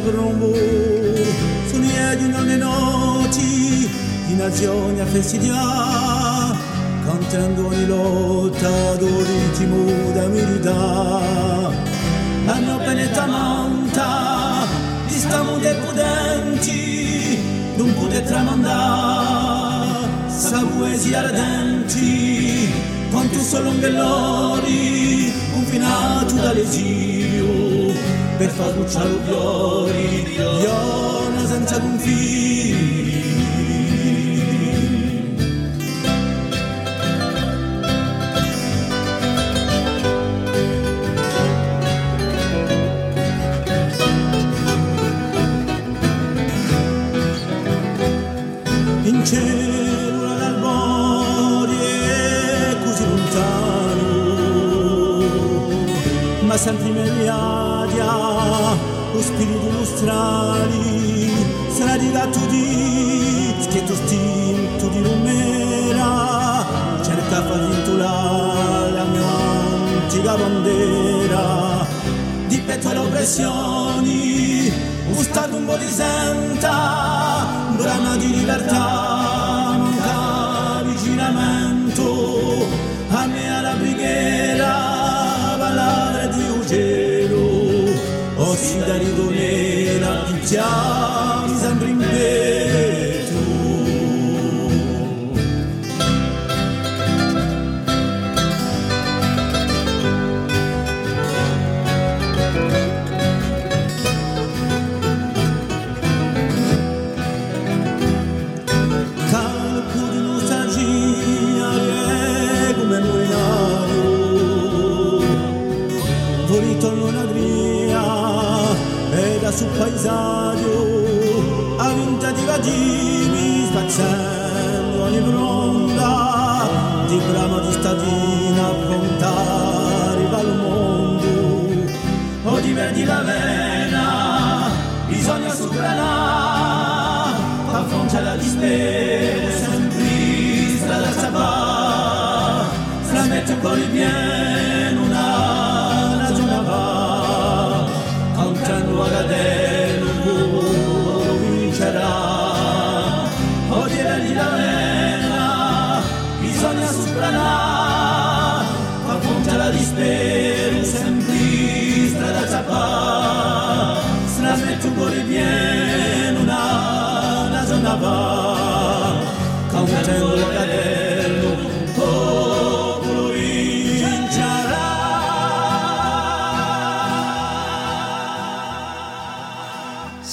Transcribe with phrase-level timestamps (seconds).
[0.00, 0.52] da grombo
[1.66, 3.90] sogneggiano le noci
[4.28, 6.56] in azione a festeggiare
[7.04, 10.28] cantando ogni lotta d'ultimo da
[10.62, 14.66] La hanno peneta manta
[15.06, 17.38] di stamo dei potenti
[17.76, 22.68] non potete tramandare sabuesi ardenti
[23.10, 27.19] quanto solo un bellori confinato dalle giri
[28.40, 33.18] per far ugliori di Iona senza confini.
[49.02, 51.78] In cielo la memoria
[52.84, 53.98] così lontano,
[56.46, 57.69] ma sempre meglio
[59.20, 61.30] lo spirito nostrali
[61.68, 66.64] sarà arrivato di schietto stinto di lumera
[67.02, 69.26] cerca fa vintolare la mia
[70.00, 71.86] antica bandera
[72.46, 74.72] di petto alle oppressioni
[75.06, 77.46] un un po' di senta.
[77.76, 82.66] Brama di libertà manca avvicinamento.
[83.08, 87.50] A me alla preghiera ballare di ugelo
[88.50, 89.09] ossida di
[90.50, 91.29] 家。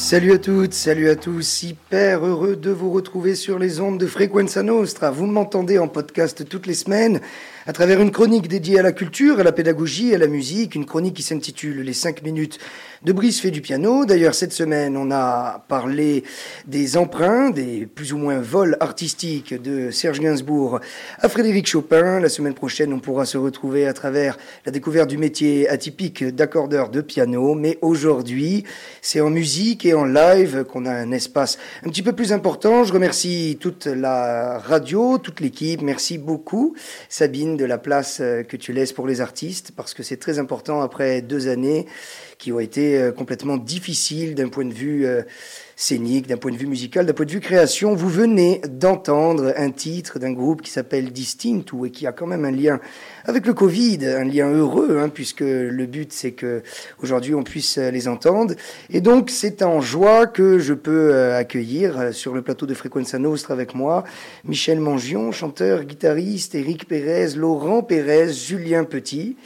[0.10, 4.08] Salut à toutes, salut à tous, hyper heureux de vous retrouver sur les ondes de
[4.08, 5.12] Frequenza Nostra.
[5.12, 7.20] Vous m'entendez en podcast toutes les semaines
[7.68, 10.86] à travers une chronique dédiée à la culture, à la pédagogie, à la musique, une
[10.86, 12.60] chronique qui s'intitule Les 5 minutes
[13.04, 14.06] de Brice fait du piano.
[14.06, 16.24] D'ailleurs, cette semaine, on a parlé
[16.66, 20.80] des emprunts, des plus ou moins vols artistiques de Serge Gainsbourg
[21.20, 22.20] à Frédéric Chopin.
[22.20, 26.90] La semaine prochaine, on pourra se retrouver à travers la découverte du métier atypique d'accordeur
[26.90, 27.54] de piano.
[27.54, 28.64] Mais aujourd'hui,
[29.02, 32.84] c'est en musique et en live qu'on a un espace un petit peu plus important.
[32.84, 35.82] Je remercie toute la radio, toute l'équipe.
[35.82, 36.74] Merci beaucoup,
[37.10, 40.40] Sabine, de la place euh, que tu laisses pour les artistes, parce que c'est très
[40.40, 41.86] important après deux années
[42.38, 45.24] qui ont été euh, complètement difficiles d'un point de vue euh,
[45.80, 47.94] scénique, d'un point de vue musical, d'un point de vue création.
[47.94, 52.26] Vous venez d'entendre un titre d'un groupe qui s'appelle Distinct ou et qui a quand
[52.26, 52.80] même un lien
[53.26, 56.64] avec le Covid, un lien heureux, hein, puisque le but c'est que
[57.04, 58.56] aujourd'hui on puisse les entendre.
[58.90, 62.74] Et donc c'est en joie que je peux euh, accueillir euh, sur le plateau de
[62.74, 64.04] Frequenza Nostra avec moi
[64.46, 69.38] Michel Mangion, chanteur, guitariste, Eric Pérez, Laurent Pérez, Julien Petit.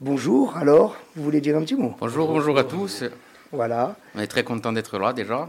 [0.00, 1.94] Bonjour, alors, vous voulez dire un petit mot?
[1.98, 3.02] Bonjour, bonjour à tous.
[3.50, 3.96] Voilà.
[4.14, 5.48] On est très content d'être là déjà.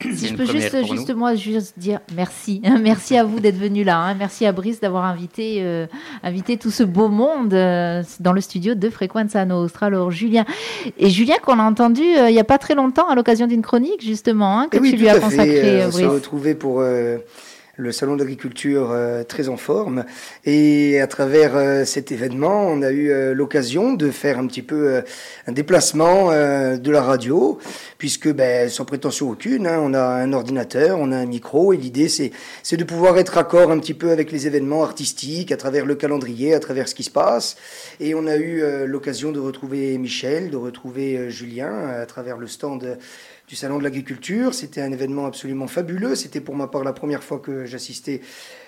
[0.00, 2.62] Si je peux juste, juste moi juste dire merci.
[2.82, 3.98] Merci à vous d'être venu là.
[3.98, 4.14] hein.
[4.14, 5.86] Merci à Brice d'avoir invité, euh,
[6.22, 9.86] invité tout ce beau monde euh, dans le studio de Frequenza Nostra.
[9.86, 10.46] Alors Julien,
[10.96, 13.60] et Julien qu'on a entendu euh, il n'y a pas très longtemps à l'occasion d'une
[13.62, 16.14] chronique justement hein, que Et oui, tu lui as consacré, Euh, euh, on s'est Brice.
[16.14, 17.18] retrouvés pour euh,
[17.78, 20.04] le salon d'agriculture euh, très en forme.
[20.44, 24.62] Et à travers euh, cet événement, on a eu euh, l'occasion de faire un petit
[24.62, 25.02] peu
[25.46, 27.58] un déplacement de la radio,
[27.98, 31.76] puisque ben, sans prétention aucune, hein, on a un ordinateur, on a un micro, et
[31.76, 32.32] l'idée c'est,
[32.62, 35.94] c'est de pouvoir être accord un petit peu avec les événements artistiques, à travers le
[35.94, 37.56] calendrier, à travers ce qui se passe.
[38.00, 42.98] Et on a eu l'occasion de retrouver Michel, de retrouver Julien à travers le stand
[43.48, 44.52] du Salon de l'Agriculture.
[44.52, 46.14] C'était un événement absolument fabuleux.
[46.14, 48.20] C'était pour ma part la première fois que j'assistais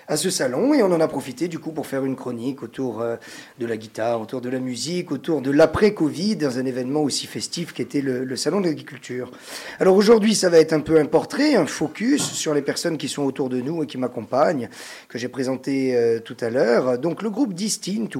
[0.07, 2.99] à ce salon et on en a profité du coup pour faire une chronique autour
[2.99, 3.15] euh,
[3.59, 7.73] de la guitare, autour de la musique, autour de l'après-Covid dans un événement aussi festif
[7.73, 9.31] qu'était le, Salon de l'Agriculture.
[9.79, 13.07] Alors aujourd'hui, ça va être un peu un portrait, un focus sur les personnes qui
[13.07, 14.67] sont autour de nous et qui m'accompagnent,
[15.07, 16.97] que j'ai présenté euh, tout à l'heure.
[16.97, 18.19] Donc le groupe Distinct,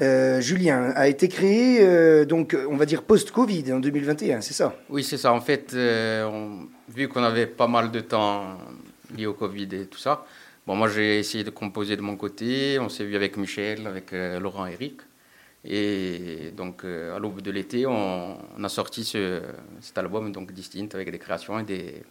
[0.00, 4.76] euh, Julien, a été créé, euh, donc, on va dire post-Covid en 2021, c'est ça?
[4.88, 5.32] Oui, c'est ça.
[5.32, 6.30] En fait, euh,
[6.88, 8.58] vu qu'on avait pas mal de temps
[9.16, 10.24] lié au Covid et tout ça,
[10.66, 12.78] bon, moi j'ai essayé de composer de mon côté.
[12.78, 15.00] On s'est vu avec Michel, avec Laurent Eric.
[15.64, 19.42] Et donc, à l'aube de l'été, on, a sorti ce,
[19.80, 22.02] cet album donc distinct avec des créations et des,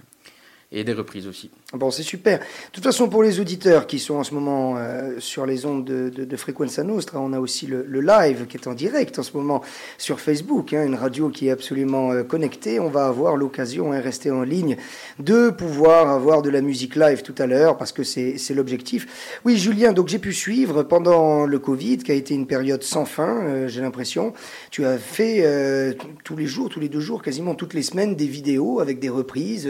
[0.71, 1.49] et des reprises aussi.
[1.73, 2.39] Bon, c'est super.
[2.39, 2.43] De
[2.73, 6.09] toute façon, pour les auditeurs qui sont en ce moment euh, sur les ondes de,
[6.09, 9.35] de, de Frequenza Nostra, on a aussi le, live qui est en direct en ce
[9.35, 9.61] moment
[9.97, 12.81] sur Facebook, hein, une radio qui est absolument euh, connectée.
[12.81, 14.75] On va avoir l'occasion, hein, rester en ligne,
[15.19, 19.39] de pouvoir avoir de la musique live tout à l'heure, parce que c'est l'objectif.
[19.45, 23.05] Oui, Julien, donc j'ai pu suivre pendant le Covid, qui a été une période sans
[23.05, 24.33] fin, euh, j'ai l'impression.
[24.71, 28.27] Tu as fait tous les jours, tous les deux jours, quasiment toutes les semaines, des
[28.27, 29.69] vidéos avec des reprises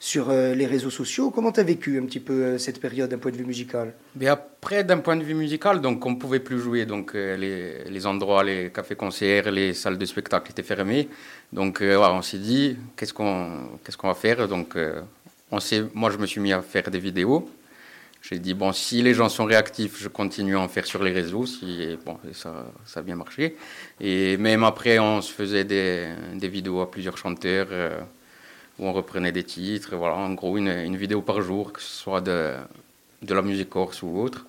[0.00, 1.30] sur les réseaux sociaux.
[1.30, 3.94] Comment tu as vécu un petit peu euh, cette période d'un point de vue musical?
[4.16, 6.86] Mais Après, d'un point de vue musical, donc on ne pouvait plus jouer.
[6.86, 11.08] Donc euh, les, endroits, les cafés-concerts, les salles de spectacle étaient fermées.
[11.52, 14.48] Donc on s'est dit, qu'est-ce qu'on qu'est-ce qu'on va faire?
[14.48, 14.76] Donc
[15.50, 15.58] on
[15.94, 17.48] moi, je me suis mis à faire des vidéos.
[18.20, 21.12] J'ai dit, bon, si les gens sont réactifs, je continue à en faire sur les
[21.12, 21.46] réseaux.
[21.46, 23.56] Si, bon, ça, ça a bien marché.
[24.00, 27.68] Et même après, on se faisait des, des vidéos à plusieurs chanteurs
[28.78, 32.20] où on reprenait des titres, voilà, en gros une, vidéo par jour, que ce soit
[32.20, 32.54] de,
[33.28, 34.46] la musique corse ou autre,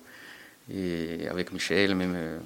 [0.72, 2.38] et avec Michel, même euh,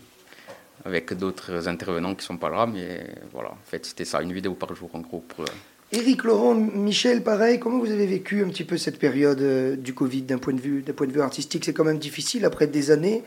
[0.84, 4.54] avec d'autres intervenants qui sont pas là, mais voilà, en fait c'était ça, une vidéo
[4.54, 5.20] par jour en gros.
[5.20, 5.44] Pour,
[5.92, 9.94] Éric, Laurent, Michel, pareil, comment vous avez vécu un petit peu cette période euh, du
[9.94, 11.64] Covid d'un point, vue, point de vue artistique?
[11.64, 13.22] C'est quand même difficile après des années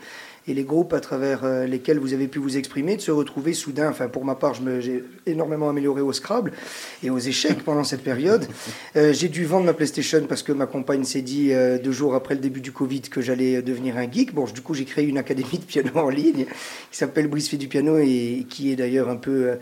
[0.46, 3.52] et les groupes à travers euh, lesquels vous avez pu vous exprimer, de se retrouver
[3.52, 3.90] soudain.
[3.90, 6.52] Enfin, pour ma part, j'ai énormément amélioré au Scrabble
[7.02, 8.46] et aux échecs pendant cette période.
[8.96, 12.14] Euh, j'ai dû vendre ma PlayStation parce que ma compagne s'est dit euh, deux jours
[12.14, 14.34] après le début du Covid que j'allais devenir un geek.
[14.34, 16.46] Bon, du coup, j'ai créé une académie de piano en ligne
[16.90, 19.58] qui s'appelle Brice fait du piano et qui est d'ailleurs un peu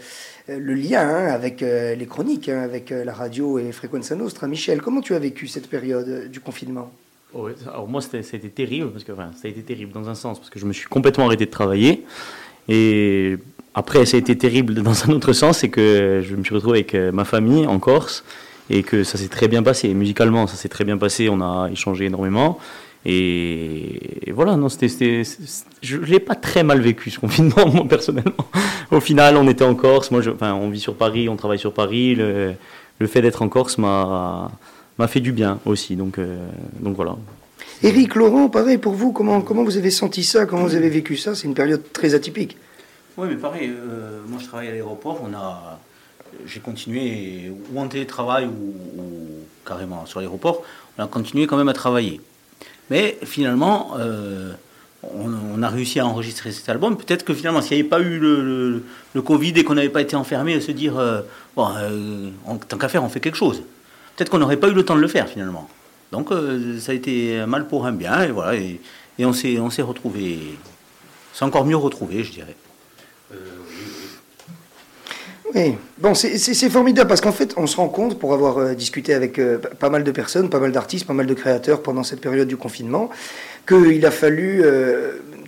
[0.48, 4.46] le lien hein, avec les chroniques, hein, avec la radio et Frequenza Nostra.
[4.46, 6.90] Michel, comment tu as vécu cette période du confinement?
[7.66, 10.50] Alors moi, a été terrible, parce que, ça a été terrible dans un sens, parce
[10.50, 12.04] que je me suis complètement arrêté de travailler.
[12.68, 13.36] Et
[13.74, 16.78] après, ça a été terrible dans un autre sens, c'est que je me suis retrouvé
[16.78, 18.24] avec euh, ma famille en Corse,
[18.70, 19.92] et que ça s'est très bien passé.
[19.94, 22.58] Musicalement, ça s'est très bien passé, on a échangé énormément.
[23.08, 25.22] Et, voilà, non, c'était,
[25.80, 28.48] je l'ai pas très mal vécu ce confinement, moi personnellement.
[28.90, 31.72] Au final, on était en Corse, moi, enfin, on vit sur Paris, on travaille sur
[31.72, 32.16] Paris.
[32.16, 34.50] Le fait d'être en Corse m'a
[34.98, 35.96] m'a fait du bien aussi.
[35.96, 36.36] Donc, euh,
[36.80, 37.16] donc voilà.
[37.82, 41.16] Éric, Laurent, pareil pour vous, comment, comment vous avez senti ça Comment vous avez vécu
[41.16, 41.34] ça?
[41.34, 42.56] C'est une période très atypique.
[43.16, 45.80] Oui, mais pareil, euh, moi je travaille à l'aéroport, on a,
[46.46, 48.74] j'ai continué, ou en télétravail ou,
[49.66, 50.62] carrément sur l'aéroport,
[50.98, 52.20] on a continué quand même à travailler.
[52.90, 54.52] Mais finalement, euh,
[55.02, 56.96] on, a réussi à enregistrer cet album.
[56.96, 58.82] Peut-être que finalement, s'il n'y avait pas eu le,
[59.14, 60.94] le, Covid et qu'on n'avait pas été enfermé, à se dire,
[61.56, 61.68] bon,
[62.46, 63.62] en tant qu'à faire, on fait quelque chose
[64.16, 65.68] peut-être qu'on n'aurait pas eu le temps de le faire finalement.
[66.12, 68.80] Donc euh, ça a été mal pour un bien, et voilà, et,
[69.18, 70.38] on s'est on s'est retrouvé,
[71.32, 72.56] c'est encore mieux retrouvé, je dirais.
[73.32, 73.36] Euh,
[75.54, 79.14] oui, bon, c'est formidable parce qu'en fait, on se rend compte, pour avoir euh, discuté
[79.14, 79.40] avec
[79.78, 82.56] pas mal de personnes, pas mal d'artistes, pas mal de créateurs pendant cette période du
[82.56, 83.10] confinement,
[83.66, 84.62] qu'il a fallu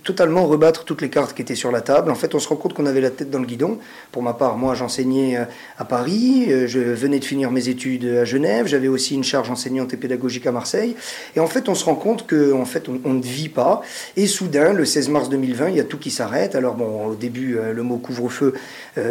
[0.09, 2.09] totalement rebattre toutes les cartes qui étaient sur la table.
[2.09, 3.77] En fait, on se rend compte qu'on avait la tête dans le guidon.
[4.11, 5.43] Pour ma part, moi, j'enseignais euh,
[5.77, 9.51] à Paris, euh, je venais de finir mes études à Genève, j'avais aussi une charge
[9.51, 10.95] enseignante et pédagogique à Marseille.
[11.35, 13.81] Et en fait, on se rend compte qu'en en fait, on, ne vit pas.
[14.17, 16.55] Et soudain, le 16 mars 2020, il y a tout qui s'arrête.
[16.55, 18.55] Alors, bon, au début, euh, le mot couvre-feu,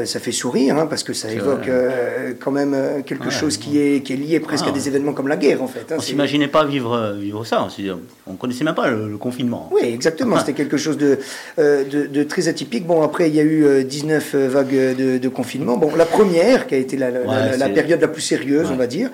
[0.05, 1.71] ça fait sourire, hein, parce que ça évoque
[2.41, 4.73] quand même quelque chose qui est, qui est lié presque à ah.
[4.73, 5.93] des événements comme la guerre, en fait.
[5.93, 7.67] Hein, on s'imaginait pas vivre, vivre ça.
[8.27, 9.71] On connaissait même pas le, confinement.
[9.73, 10.39] Oui, exactement.
[10.39, 12.87] C'était quelque chose euh, de, de, très atypique.
[12.87, 15.77] Bon, après, il y a eu 19 euh, vagues de, confinement.
[15.77, 19.11] Bon, la première, qui a été la, la, période la plus sérieuse, on va dire,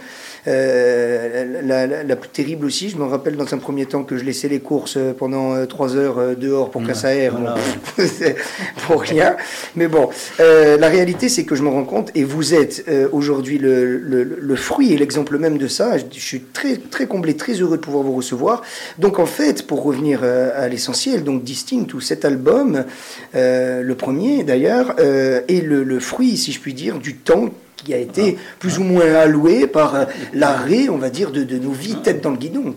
[0.46, 4.16] Euh, la, la- la plus terrible aussi, je me rappelle dans un premier temps que
[4.18, 7.36] je laissais les courses euh, pendant euh, trois heures dehors pour qu'à ça aère.
[8.86, 9.36] pour rien.
[9.74, 10.10] Mais bon,
[10.40, 13.96] euh, la réalité, c'est que je me rends compte, et vous êtes euh, aujourd'hui le,
[13.98, 15.96] le- le fruit et l'exemple même de ça.
[15.98, 18.62] Je, je suis très, très comblé, très heureux de pouvoir vous recevoir.
[18.98, 22.84] Donc, en fait, pour revenir à l'essentiel, donc Distinct, ou cet album,
[23.34, 27.98] le premier d'ailleurs, est le, le fruit, si je puis dire, du temps qui a
[27.98, 31.96] été plus ou moins alloué par euh, l'arrêt, on va dire, de, de nos vies
[31.96, 32.74] tête dans le guidon.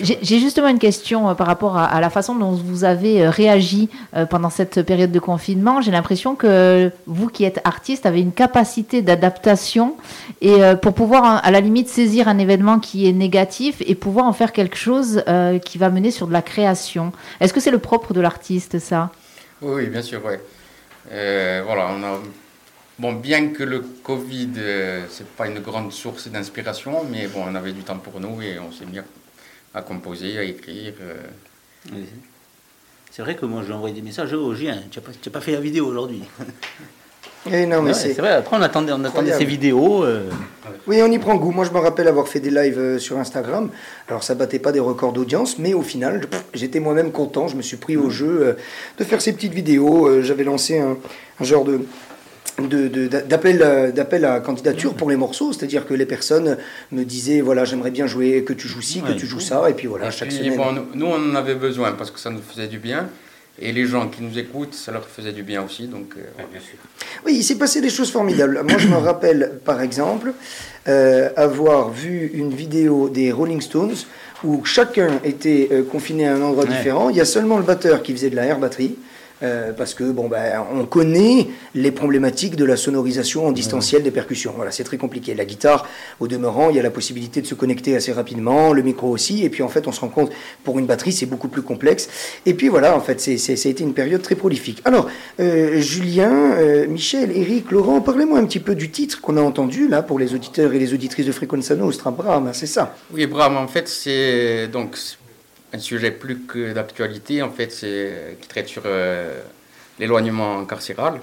[0.00, 3.30] J'ai justement une question euh, par rapport à, à la façon dont vous avez euh,
[3.30, 3.88] réagi
[4.30, 5.80] pendant cette période de confinement.
[5.80, 9.96] J'ai l'impression que vous qui êtes artiste avez une capacité d'adaptation
[10.40, 14.32] et pour pouvoir à la limite saisir un événement qui est négatif et pouvoir en
[14.32, 15.22] faire quelque chose
[15.64, 17.12] qui va mener sur de la création.
[17.40, 19.10] Est-ce que c'est le propre de l'artiste ça?
[19.62, 20.20] Oui, oui, bien sûr.
[21.12, 22.18] Euh, voilà, on a...
[22.98, 27.54] Bon, bien que le Covid, euh, c'est pas une grande source d'inspiration, mais bon, on
[27.54, 29.04] avait du temps pour nous et on s'est mis à,
[29.74, 30.94] à composer, à écrire.
[31.00, 31.14] euh.
[31.92, 32.06] Oui.
[33.10, 34.32] C'est vrai que moi, lui envoyé des messages.
[34.34, 36.22] Oh, Julien, tu n'as pas, tu as pas fait la vidéo aujourd'hui.
[37.50, 40.04] Et non, mais c'est c'est vrai, après, on attendait, on attendait ces vidéos.
[40.04, 40.28] euh,
[40.88, 41.52] Oui, on y prend goût.
[41.52, 43.70] Moi, je me rappelle avoir fait des lives euh, sur Instagram.
[44.08, 47.46] Alors, ça battait pas des records d'audience, mais au final, j'étais moi-même content.
[47.48, 48.52] Je me suis pris au jeu euh,
[48.98, 50.08] de faire ces petites vidéos.
[50.08, 50.98] Euh, J'avais lancé un,
[51.40, 51.80] un genre de-
[52.62, 56.56] d'appel d'appel à candidature pour les morceaux, c'est-à-dire que les personnes
[56.92, 59.16] me disaient voilà j'aimerais bien jouer que tu joues ci, que Ouais.
[59.16, 60.56] tu joues ça, et puis voilà Et chaque puis, semaine.
[60.56, 63.08] bon, nous, on en avait besoin parce que ça nous faisait du bien.
[63.60, 65.88] Et les gens qui nous écoutent, ça leur faisait du bien aussi.
[65.88, 66.48] Donc, euh, voilà.
[67.26, 68.62] Oui, il s'est passé des choses formidables.
[68.68, 70.32] Moi, je me rappelle, par exemple,
[70.86, 73.96] euh, avoir vu une vidéo des Rolling Stones
[74.44, 76.70] où chacun était euh, confiné à un endroit Ouais.
[76.70, 77.10] différent.
[77.10, 78.94] Il y a seulement le batteur qui faisait de la air batterie.
[79.42, 84.10] Euh, parce que bon ben on connaît les problématiques de la sonorisation en distanciel des
[84.10, 84.52] percussions.
[84.56, 85.34] Voilà, c'est très compliqué.
[85.34, 85.86] La guitare,
[86.20, 89.44] au demeurant, il y a la possibilité de se connecter assez rapidement, le micro aussi,
[89.44, 90.32] et puis en fait on se rend compte
[90.64, 92.08] pour une batterie c'est beaucoup plus complexe.
[92.46, 94.82] Et puis voilà, en fait c'est, ça a été une période très prolifique.
[94.84, 95.08] Alors
[95.40, 99.88] euh, Julien, euh, Michel, Eric, Laurent, parlez-moi un petit peu du titre qu'on a entendu
[99.88, 102.10] là pour les auditeurs et les auditrices de Frequenza Nostra.
[102.10, 102.96] Brahma, c'est ça?
[103.12, 104.96] Oui, Bram, en fait, c'est donc
[105.72, 109.40] un sujet plus que d'actualité, en fait, c'est qui traite sur euh,
[109.98, 111.20] l'éloignement carcéral.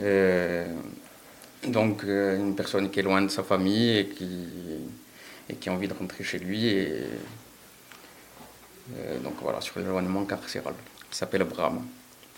[0.00, 0.66] Euh,
[1.66, 5.94] donc, euh, une personne qui est loin de sa famille et qui, a envie de
[5.94, 6.86] rentrer chez lui.
[9.22, 10.74] Donc, voilà, sur l'éloignement carcéral,
[11.10, 11.82] qui s'appelle Bram.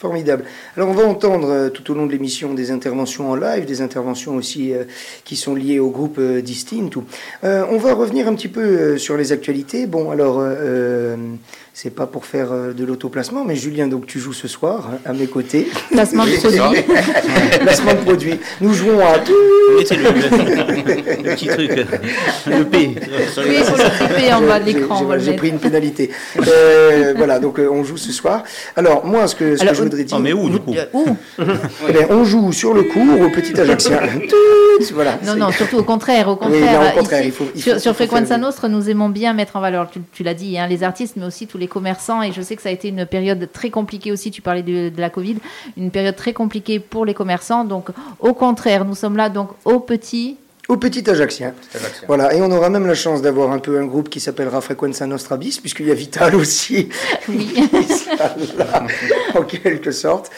[0.00, 0.44] Formidable.
[0.78, 3.82] Alors on va entendre euh, tout au long de l'émission des interventions en live, des
[3.82, 4.84] interventions aussi euh,
[5.26, 7.02] qui sont liées au groupe euh, Distinct.
[7.44, 9.84] Euh, on va revenir un petit peu euh, sur les actualités.
[9.86, 10.40] Bon, alors
[11.82, 14.98] c'est pas pour faire euh, de l'autoplacement, mais Julien, donc tu joues ce soir hein,
[15.06, 15.66] à mes côtés.
[15.90, 16.82] Placement de produit.
[17.60, 18.34] Placement de produit.
[18.60, 19.32] Nous jouons à tout.
[19.32, 19.84] le,
[21.34, 21.70] petit truc,
[22.46, 22.94] le P.
[23.32, 25.06] sur Oui, il faut le triper en bas de l'écran.
[25.18, 26.10] J'ai pris une pénalité.
[26.46, 28.42] Euh, voilà, donc euh, on joue ce soir.
[28.76, 30.16] Alors moi, ce que, ce que Alors, je voudrais dire.
[30.16, 31.04] Ah, mais où, du coup Où
[31.88, 33.98] Eh bien, on joue sur le cours au petit Ajaxien.
[34.28, 35.18] Tout, voilà.
[35.26, 36.28] Non, non, surtout au contraire.
[36.28, 38.68] Au Oui, contraire, non, au contraire, Ici, il faut- il sur, faut- sur Frequenza Nostra,
[38.68, 41.46] nous aimons bien mettre en valeur, tu, tu l'as dit, hein, les artistes, mais aussi
[41.46, 42.22] tous les commerçants.
[42.22, 44.30] Et je sais que ça a été une période très compliquée aussi.
[44.30, 45.36] Tu parlais de, de la Covid,
[45.76, 47.64] une période très compliquée pour les commerçants.
[47.64, 47.88] Donc,
[48.20, 50.36] au contraire, nous sommes là donc au petit.
[50.70, 51.52] Au petit Ajaxien.
[52.06, 55.04] Voilà, et on aura même la chance d'avoir un peu un groupe qui s'appellera Frequenza
[55.04, 56.88] Nostra Bis, puisqu'il y a Vital aussi,
[57.28, 57.52] Oui.
[59.34, 60.30] en quelque sorte.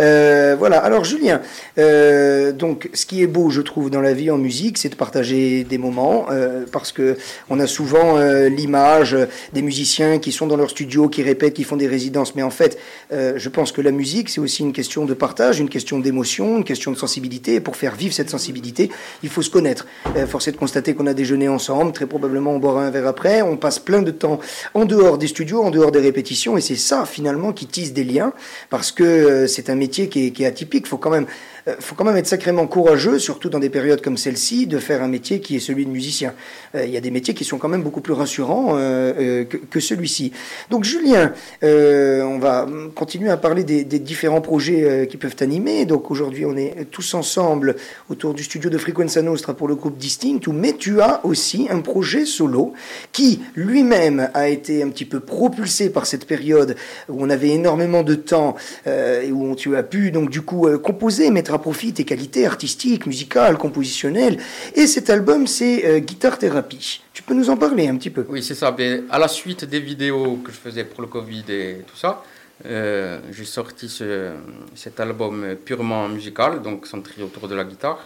[0.00, 1.42] Euh, voilà, alors Julien,
[1.78, 4.94] euh, donc ce qui est beau, je trouve, dans la vie en musique, c'est de
[4.94, 7.18] partager des moments, euh, parce que
[7.50, 9.16] on a souvent l'image
[9.52, 12.50] des musiciens qui sont dans leur studio, qui répètent, qui font des résidences, mais en
[12.50, 12.78] fait,
[13.10, 16.64] je pense que la musique, c'est aussi une question de partage, une question d'émotion, une
[16.64, 18.90] question de sensibilité, et pour faire vivre cette sensibilité,
[19.22, 19.86] il faut se connaître.
[20.28, 23.42] Force est de constater qu'on a déjeuné ensemble, très probablement on boira un verre après,
[23.42, 24.40] on passe plein de temps
[24.74, 28.04] en dehors des studios, en dehors des répétitions, et c'est ça finalement qui tisse des
[28.04, 28.32] liens,
[28.70, 31.26] parce que c'est un métier qui est, qui est atypique, faut quand même
[31.70, 35.02] euh, faut quand même être sacrément courageux, surtout dans des périodes comme celle-ci, de faire
[35.02, 36.34] un métier qui est celui de musicien.
[36.74, 39.44] Euh, Il y a des métiers qui sont quand même beaucoup plus rassurants euh, euh,
[39.44, 40.32] que, celui-ci.
[40.70, 45.84] Donc Julien, on va continuer à parler des, différents projets qui peuvent animer.
[45.84, 47.76] Donc aujourd'hui, on est tous ensemble
[48.08, 51.80] autour du studio de Frequenza Nostra pour le groupe Distinct, mais tu as aussi un
[51.80, 52.72] projet solo
[53.12, 56.76] qui lui-même a été un petit peu propulsé par cette période
[57.08, 58.54] où on avait énormément de temps
[58.86, 63.06] et où tu as pu donc du coup composer, mettre à profit tes qualités artistiques,
[63.06, 64.38] musicales, compositionnelles.
[64.74, 67.00] Et cet album, c'est euh, Guitare Thérapie.
[67.12, 68.24] Tu peux nous en parler un petit peu?
[68.28, 68.74] Oui, c'est ça.
[68.76, 72.22] Mais à la suite des vidéos que je faisais pour le Covid et tout ça,
[72.66, 74.32] euh, j'ai sorti ce-
[74.74, 78.00] cet album purement musical, donc centré autour de la guitare.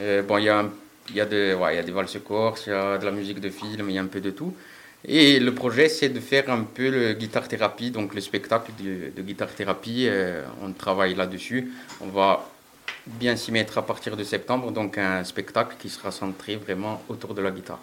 [0.00, 0.64] Euh, bon, il y a
[1.14, 3.50] y, a ouais, y a des valses corses, il y a de la musique de
[3.50, 4.54] film, il y a un peu de tout.
[5.04, 9.10] Et le projet, c'est de faire un peu le guitare thérapie, donc le spectacle de,
[9.14, 10.06] de guitare thérapie.
[10.08, 11.72] euh, on travaille là-dessus.
[12.00, 12.48] On va
[13.06, 17.34] bien s'y mettre à partir de septembre, donc un spectacle qui sera centré vraiment autour
[17.34, 17.80] de la guitare.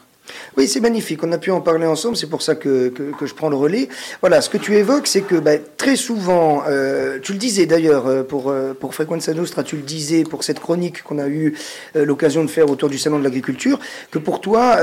[0.58, 1.24] Oui, c'est magnifique.
[1.24, 2.18] On a pu en parler ensemble.
[2.18, 3.90] C'est pour ça que, que, je prends le relais.
[4.22, 8.08] Voilà, ce que tu évoques, c'est que bah, très souvent, euh, tu le disais d'ailleurs
[8.08, 11.56] euh, pour, euh, pour Frequenza Nostra, tu le disais pour cette chronique qu'on a eu
[11.96, 13.80] l'occasion de faire autour du Salon de l'Agriculture,
[14.12, 14.78] que pour toi,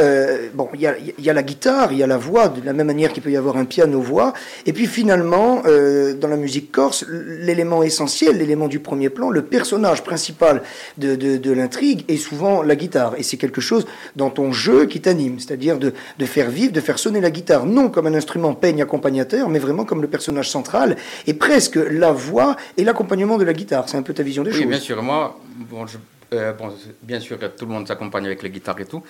[0.54, 2.72] bon, il y a, y a la guitare, il y a la voix, de la
[2.72, 4.32] même manière qu'il peut y avoir un piano-voix.
[4.66, 10.02] Et puis finalement, dans la musique corse, l'élément essentiel, l'élément du premier plan, le personnage
[10.02, 10.62] principal
[10.98, 13.14] de, de l'intrigue est souvent la guitare.
[13.18, 13.86] Et c'est quelque chose
[14.16, 17.66] dans ton jeu qui t'anime c'est-à-dire de, de, faire vivre, de faire sonner la guitare,
[17.66, 22.12] non comme un instrument peigne accompagnateur, mais vraiment comme le personnage central, et presque la
[22.12, 23.88] voix et l'accompagnement de la guitare.
[23.88, 24.64] C'est un peu ta vision des oui, choses.
[24.64, 25.02] Oui, bien sûr.
[25.02, 25.38] Moi,
[25.70, 25.98] bon, je,
[26.34, 29.02] euh, bon, bien sûr, tout le monde s'accompagne avec la guitare et tout,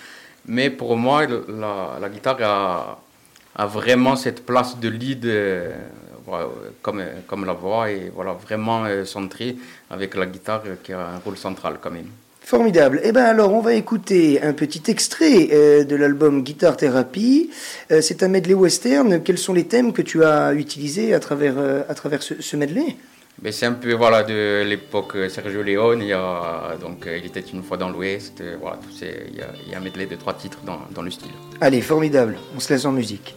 [0.47, 2.99] mais pour moi, la, la guitare a,
[3.55, 5.25] a, vraiment cette place de lead.
[5.27, 5.73] Euh,
[6.83, 9.57] comme, comme la voix et voilà, vraiment euh, centré
[9.89, 12.11] avec la guitare qui a un rôle central quand même.
[12.47, 13.01] Formidable.
[13.03, 17.51] Eh bien alors, on va écouter un petit extrait euh, de l'album Guitar Thérapie.
[17.91, 19.21] Euh, c'est un medley western.
[19.25, 22.57] Quels sont les thèmes que tu as utilisés à travers, euh, à travers ce, ce
[22.57, 22.95] medley?
[23.43, 26.03] Ben c'est un peu voilà, de l'époque Sergio Leone.
[26.03, 28.41] Il, y a, donc, il était une fois dans l'Ouest.
[28.61, 31.11] Voilà, il, y a, il y a un medley de trois titres dans, dans le
[31.11, 31.33] style.
[31.61, 32.37] Allez, formidable.
[32.55, 33.35] On se laisse en musique.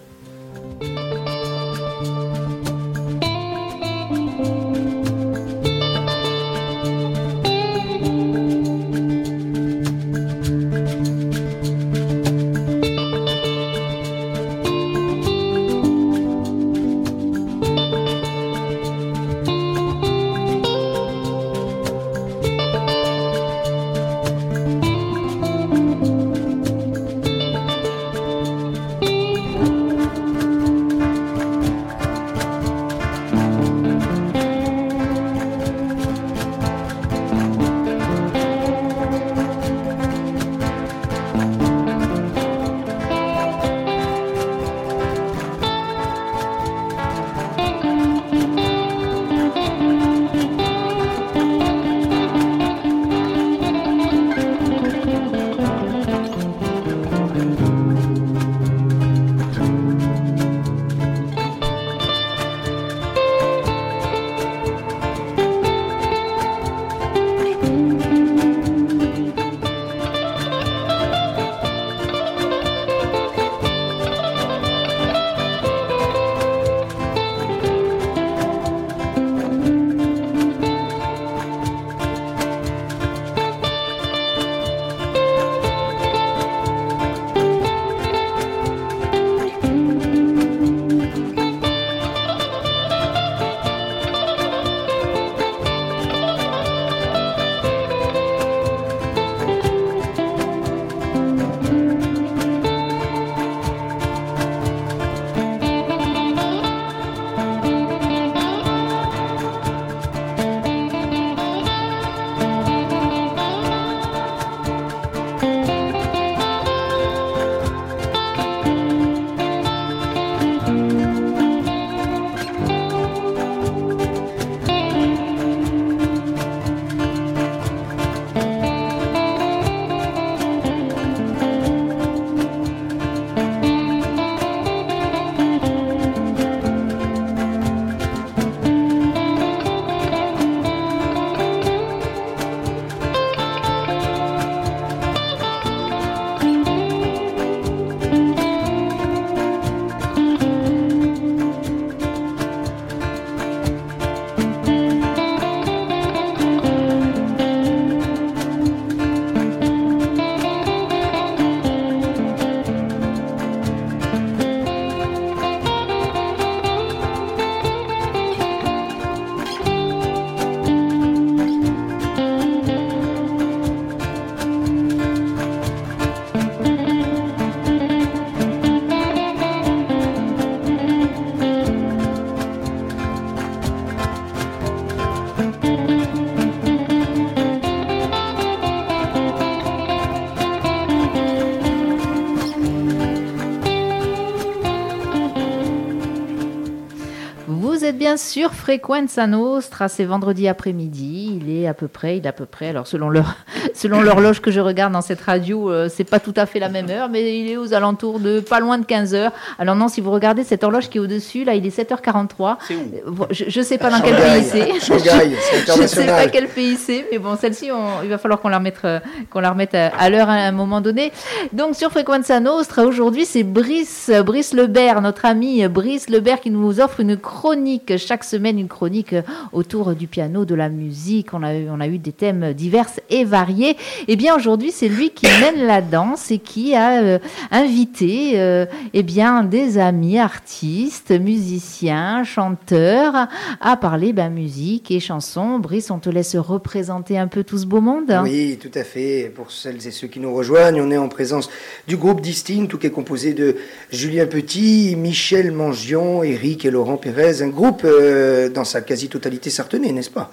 [198.20, 202.46] Sur Frequenza Nostra, c'est vendredi après-midi, il est à peu près, il est à peu
[202.46, 203.36] près, alors selon l'heure,
[203.74, 206.70] selon l'horloge que je regarde dans cette radio, euh, c'est pas tout à fait la
[206.70, 209.32] même heure, mais il est aux alentours de pas loin de 15 heures.
[209.58, 212.58] Alors non, si vous regardez cette horloge qui est au-dessus, là, il est 7h43.
[212.68, 214.80] C'est où Euh, Je, je sais pas dans quel pays c'est.
[214.80, 215.32] Shanghai,
[215.75, 217.70] Je ne sais pas quel pays c'est, mais bon, celle-ci,
[218.04, 219.00] il va falloir qu'on la remette, euh,
[219.30, 221.12] qu'on la remette à, à l'heure à un moment donné.
[221.54, 226.80] Donc, sur Frequenza Nostra, aujourd'hui, c'est Brice, Brice Lebert, notre ami Brice Lebert, qui nous
[226.80, 229.22] offre une chronique, chaque semaine, une chronique euh,
[229.54, 231.28] autour du piano, de la musique.
[231.33, 233.75] On a eu, des thèmes divers et variés.
[234.07, 237.20] Et bien, aujourd'hui, c'est lui qui mène la danse et qui a euh,
[237.51, 243.27] invité, euh, eh bien, des amis artistes, musiciens, chanteurs,
[243.61, 245.59] à parler ben, musique et chansons.
[245.59, 248.20] Brice, on te laisse représenter un peu tout ce beau monde.
[248.24, 249.31] Oui, tout à fait.
[249.33, 251.50] Pour celles et ceux qui nous rejoignent, on est en présence
[251.87, 253.55] du groupe Distinct, tout qui est composé de
[253.92, 257.42] Julien Petit, Michel Mangion, Eric et Laurent Pérez.
[257.42, 260.31] Un groupe euh, dans sa quasi-totalité sartenais, n'est-ce pas?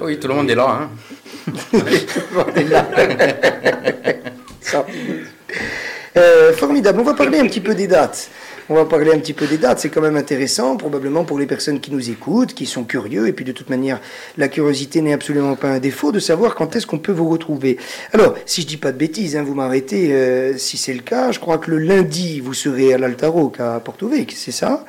[0.00, 0.68] Oui, tout le monde est là.
[0.68, 0.90] Hein.
[1.72, 2.86] On est là.
[4.60, 4.84] Ça.
[6.16, 7.00] Euh, formidable.
[7.00, 8.30] On va parler un petit peu des dates.
[8.70, 9.78] On va parler un petit peu des dates.
[9.78, 13.26] C'est quand même intéressant, probablement pour les personnes qui nous écoutent, qui sont curieux.
[13.26, 13.98] Et puis de toute manière,
[14.36, 17.78] la curiosité n'est absolument pas un défaut de savoir quand est-ce qu'on peut vous retrouver.
[18.12, 21.32] Alors, si je dis pas de bêtises, hein, vous m'arrêtez euh, si c'est le cas.
[21.32, 24.84] Je crois que le lundi, vous serez à l'Altaro à Porto c'est ça?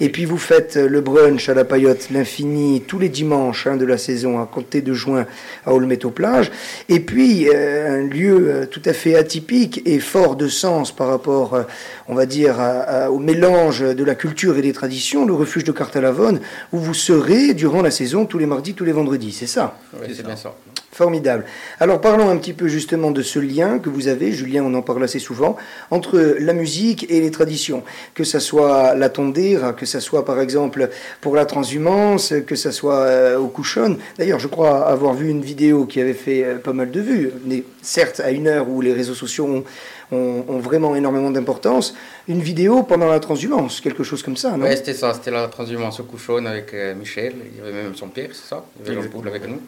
[0.00, 3.84] Et puis vous faites le brunch à la Paillote, l'infini, tous les dimanches hein, de
[3.84, 5.26] la saison, à compter de juin
[5.66, 6.50] à Olmeto-Plage.
[6.88, 11.08] Et puis, euh, un lieu euh, tout à fait atypique et fort de sens par
[11.08, 11.62] rapport, euh,
[12.08, 15.72] on va dire, à- au mélange de la culture et des traditions, le refuge de
[15.72, 16.38] Cartalavone,
[16.72, 19.32] où vous serez durant la saison tous les mardis, tous les vendredis.
[19.32, 19.76] C'est ça?
[20.00, 20.54] Oui, c'est bien ça.
[20.92, 21.44] Formidable.
[21.80, 24.82] Alors parlons un petit peu justement de ce lien que vous avez, Julien, on en
[24.82, 25.56] parle assez souvent,
[25.90, 27.82] entre la musique et les traditions.
[28.14, 30.88] Que ça soit la tondera, que ça soit par exemple
[31.20, 33.96] pour la transhumance, que ça soit euh, au couchon.
[34.18, 37.30] D'ailleurs, je crois avoir vu une vidéo qui avait fait euh, pas mal de vues,
[37.46, 39.64] mais certes à une heure où les réseaux sociaux ont,
[40.12, 41.94] ont- ont vraiment énormément d'importance.
[42.28, 45.48] Une vidéo pendant la transhumance, quelque chose comme ça, non Ouais, c'était ça, c'était la
[45.48, 47.34] transhumance au couchon avec euh, Michel.
[47.52, 48.64] Il y avait même son père, c'est ça?
[48.80, 49.60] Il y avait Jean Poul avec nous.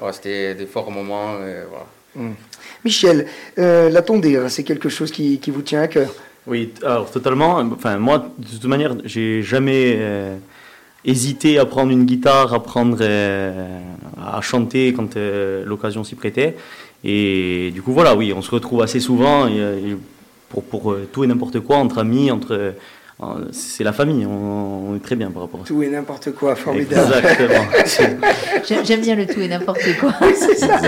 [0.00, 1.34] Ouais, c'était des forts moments.
[1.40, 1.86] euh, voilà.
[2.84, 3.26] Michel,
[3.58, 6.12] euh, la tondera, c'est quelque chose qui, qui vous tient à cœur?
[6.46, 7.56] Oui, alors totalement.
[7.74, 10.36] Enfin, moi, de toute manière, j'ai jamais euh,
[11.04, 13.78] hésité à prendre une guitare, à prendre, euh,
[14.22, 16.54] à chanter quand euh, l'occasion s'y prêtait.
[17.04, 19.46] Et du coup, voilà, oui, on se retrouve assez souvent
[20.48, 22.74] pour, euh, tout et n'importe quoi, entre amis, entre,
[23.52, 24.26] c'est la famille.
[24.26, 25.68] On, on est très bien par rapport à ça.
[25.68, 27.12] Tout et n'importe quoi, formidable.
[27.16, 27.64] Exactement.
[28.84, 30.12] J'aime bien le tout et n'importe quoi.
[30.34, 30.80] c'est ça.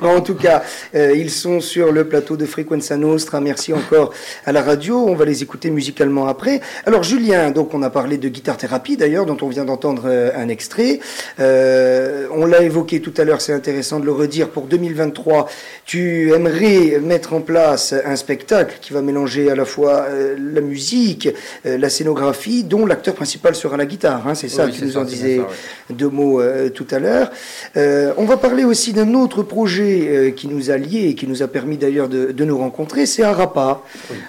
[0.00, 0.62] Bon, en tout cas,
[0.94, 3.40] euh, ils sont sur le plateau de Frequenza Nostra.
[3.40, 4.12] Merci encore
[4.44, 4.98] à la radio.
[5.06, 6.60] On va les écouter musicalement après.
[6.84, 10.30] Alors, Julien, donc on a parlé de guitare thérapie d'ailleurs, dont on vient d'entendre euh,
[10.36, 11.00] un extrait.
[11.40, 14.48] Euh, on l'a évoqué tout à l'heure, c'est intéressant de le redire.
[14.48, 15.48] Pour 2023,
[15.84, 20.60] tu aimerais mettre en place un spectacle qui va mélanger à la fois euh, la
[20.60, 21.28] musique,
[21.66, 24.26] euh, la scénographie, dont l'acteur principal sera la guitare.
[24.26, 25.96] hein, c'est ça, Oui, tu nous ça, en disais ça, ouais.
[25.96, 27.30] deux mots euh, tout à l'heure.
[27.76, 31.42] Euh, on va parler aussi d'un autre projet qui nous a liés et qui nous
[31.42, 33.82] a permis d'ailleurs de, de nous rencontrer, c'est Arapa.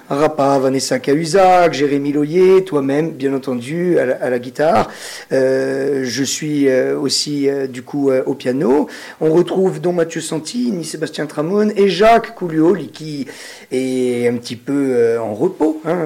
[0.09, 4.89] Arapa, Vanessa Cahuzac, Jérémy Loyer, toi-même, bien entendu, à la, à la guitare.
[5.31, 8.87] Je suis aussi du coup au piano.
[9.21, 13.27] On retrouve Don Mathieu Santini, Sébastien Tramone et Jacques Coulioli qui
[13.71, 15.97] est un petit peu en repos hein,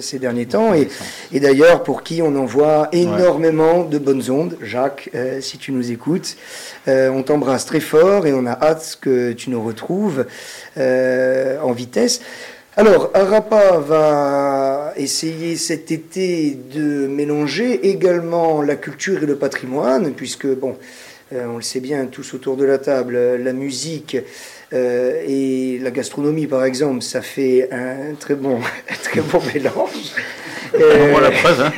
[0.00, 0.88] ces derniers temps et,
[1.32, 4.56] et d'ailleurs pour qui on envoie énormément de bonnes ondes.
[4.62, 6.36] Jacques, euh, si tu nous écoutes,
[6.88, 10.26] euh, on t'embrasse très fort et on a hâte que tu nous retrouves
[10.76, 12.20] euh, en vitesse.
[12.76, 20.46] Alors, Arapa va essayer cet été de mélanger également la culture et le patrimoine, puisque,
[20.46, 20.76] bon,
[21.32, 24.16] euh, on le sait bien tous autour de la table, la musique
[24.72, 28.58] euh, et la gastronomie, par exemple, ça fait un très bon,
[28.90, 30.14] un très bon mélange.
[30.74, 31.60] Euh, Voilà la preuve.
[31.60, 31.72] Hein.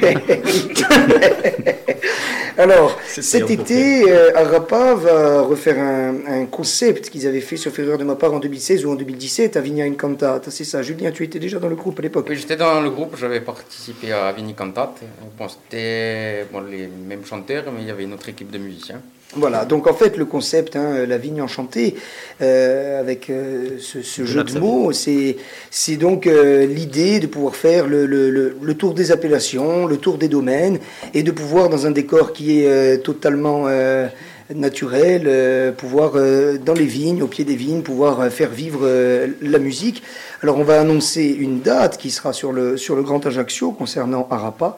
[2.58, 7.98] alors, cet été, euh, Arapa va refaire un, un concept qu'ils avaient fait, sauf erreur
[7.98, 10.50] de ma part, en 2016 ou en 2017 à Vigna Incantata.
[10.50, 12.26] C'est ça, Julien, tu étais déjà dans le groupe à l'époque.
[12.28, 15.00] Oui, j'étais dans le groupe, j'avais participé à Vini Cantate.
[15.38, 19.00] Bon, c'était bon, les mêmes chanteurs, mais il y avait une autre équipe de musiciens.
[19.34, 21.94] Voilà, donc en fait, le concept, hein, la vigne enchantée,
[22.42, 27.86] euh, avec euh, ce, ce jeu de mots, c'est donc euh, l'idée de pouvoir faire
[27.86, 30.80] le, le, le, le tour des appellations, le tour des domaines,
[31.14, 34.06] et de pouvoir, dans un décor qui est euh, totalement euh,
[34.54, 38.80] naturel, euh, pouvoir euh, dans les vignes, au pied des vignes, pouvoir euh, faire vivre
[38.82, 40.02] euh, la musique.
[40.42, 44.26] Alors on va annoncer une date qui sera sur le, sur le Grand Ajaccio concernant
[44.30, 44.76] Arapa.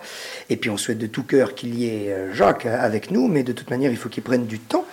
[0.51, 3.43] Et puis on souhaite de tout cœur qu'il y ait euh, Jacques avec nous, mais
[3.43, 4.85] de toute manière il faut qu'il prenne du temps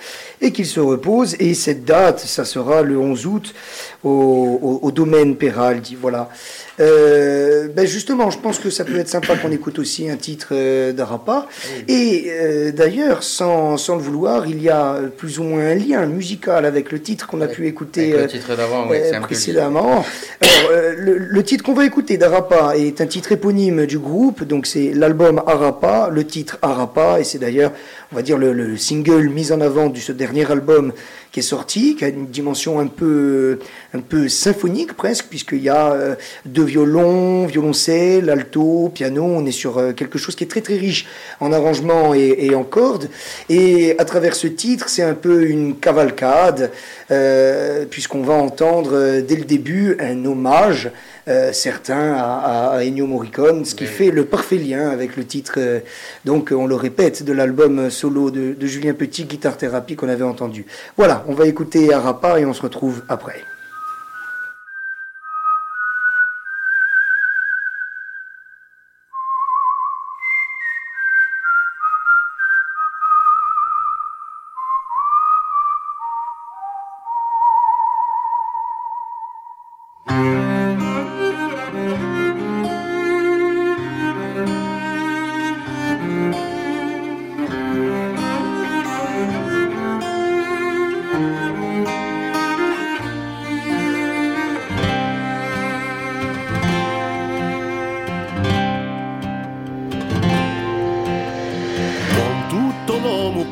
[0.42, 1.36] et qu'il se repose.
[1.40, 3.54] Et cette date, ça sera le 11 août
[4.04, 5.96] au, domaine Peraldi.
[5.96, 6.30] Voilà.
[6.80, 10.50] Euh, ben justement, je pense que ça peut être sympa qu'on écoute aussi un titre
[10.54, 11.48] euh, d'Arapa.
[11.88, 15.76] Et euh, d'ailleurs, sans, sans le vouloir, il y a euh, plus ou moins un
[15.76, 20.06] lien musical avec le titre qu'on a pu écouter le titre d'avant, oui, précédemment.
[20.42, 24.44] Alors, euh, le, le titre qu'on va écouter d'Arapa est un titre éponyme du groupe,
[24.44, 27.72] donc c'est l'album Arapa, le titre Arapa, et c'est d'ailleurs,
[28.12, 30.92] on va dire, le, le single mis en avant de ce dernier album
[31.32, 33.60] qui est sorti, qui a une dimension un peu,
[33.94, 39.52] un peu symphonique presque, puisqu'il y a euh, deux violons, violoncelle, alto, piano, on est
[39.52, 41.08] sur euh, quelque chose qui est très très riche
[41.40, 43.08] en arrangement et, en cordes,
[43.50, 46.72] et à travers ce titre, c'est un peu une cavalcade,
[47.12, 50.92] euh, puisqu'on va entendre dès le début un hommage
[51.28, 55.26] euh, certain à, à- à Ennio Morricone, ce qui fait le parfait lien avec le
[55.26, 55.80] titre, euh,
[56.26, 60.24] donc on le répète, de l'album solo de, de Julien Petit, Guitare Thérapie, qu'on avait
[60.24, 60.66] entendu.
[60.98, 63.42] Voilà, on va écouter Arapa et on se retrouve après.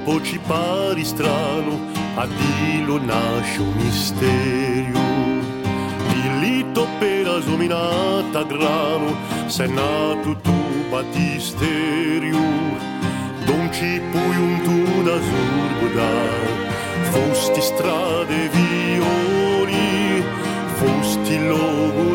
[0.10, 1.78] Poi ci pari strano,
[2.16, 5.00] a Dio nasce un misterio.
[6.24, 10.58] Il lito per asominata grano, se nato tu
[10.90, 12.40] battisterio.
[13.46, 16.10] Non ci puoi un tu da surguda,
[17.12, 20.24] fosti strade violi,
[20.78, 22.10] fosti logo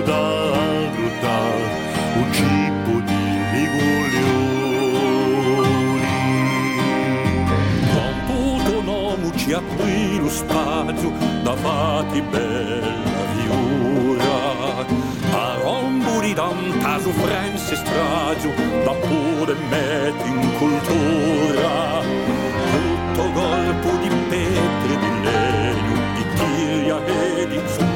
[10.35, 14.85] spazio da fatti bella viura
[15.33, 16.73] a romburi da un
[17.13, 18.51] frense stragio
[18.85, 22.03] da pure metti in cultura.
[22.73, 27.94] Tutto colpo di pietre di legno di tiglia e di zumbroni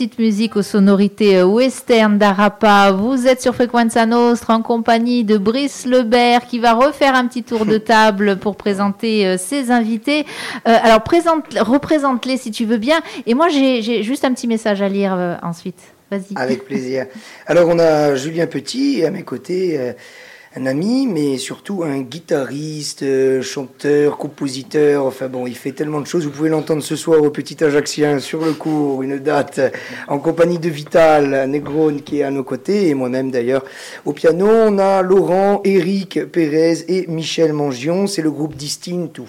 [0.00, 2.90] petite musique aux sonorités euh, western d'Arapa.
[2.90, 7.42] Vous êtes sur Frequenza Nostra en compagnie de Brice Lebert qui va refaire un petit
[7.42, 10.24] tour de table pour présenter euh, ses invités.
[10.66, 13.00] Euh, alors, présente, représente-les si tu veux bien.
[13.26, 15.92] Et moi, j'ai j'ai juste un petit message à lire euh, ensuite.
[16.10, 16.36] Vas-y.
[16.36, 17.06] Avec plaisir.
[17.46, 19.92] Alors, on a Julien Petit à mes côtés, euh,
[20.56, 25.06] un ami, mais surtout un guitariste, euh, chanteur, compositeur.
[25.06, 26.24] Enfin bon, il fait tellement de choses.
[26.24, 29.60] Vous pouvez l'entendre ce soir au Petit Ajaxien sur le cours, une date,
[30.08, 33.64] en compagnie de Vital Negrone qui est à nos côtés, et moi-même d'ailleurs.
[34.04, 38.08] Au piano, on a Laurent, Eric Pérez et Michel Mangion.
[38.08, 39.22] C'est le groupe Distinct.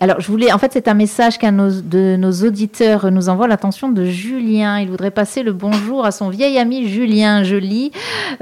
[0.00, 3.48] Alors, je voulais, en fait, c'est un message qu'un nos- de nos auditeurs nous envoie
[3.48, 4.78] l'attention de Julien.
[4.80, 7.92] Il voudrait passer le bonjour à son vieil ami Julien Joly.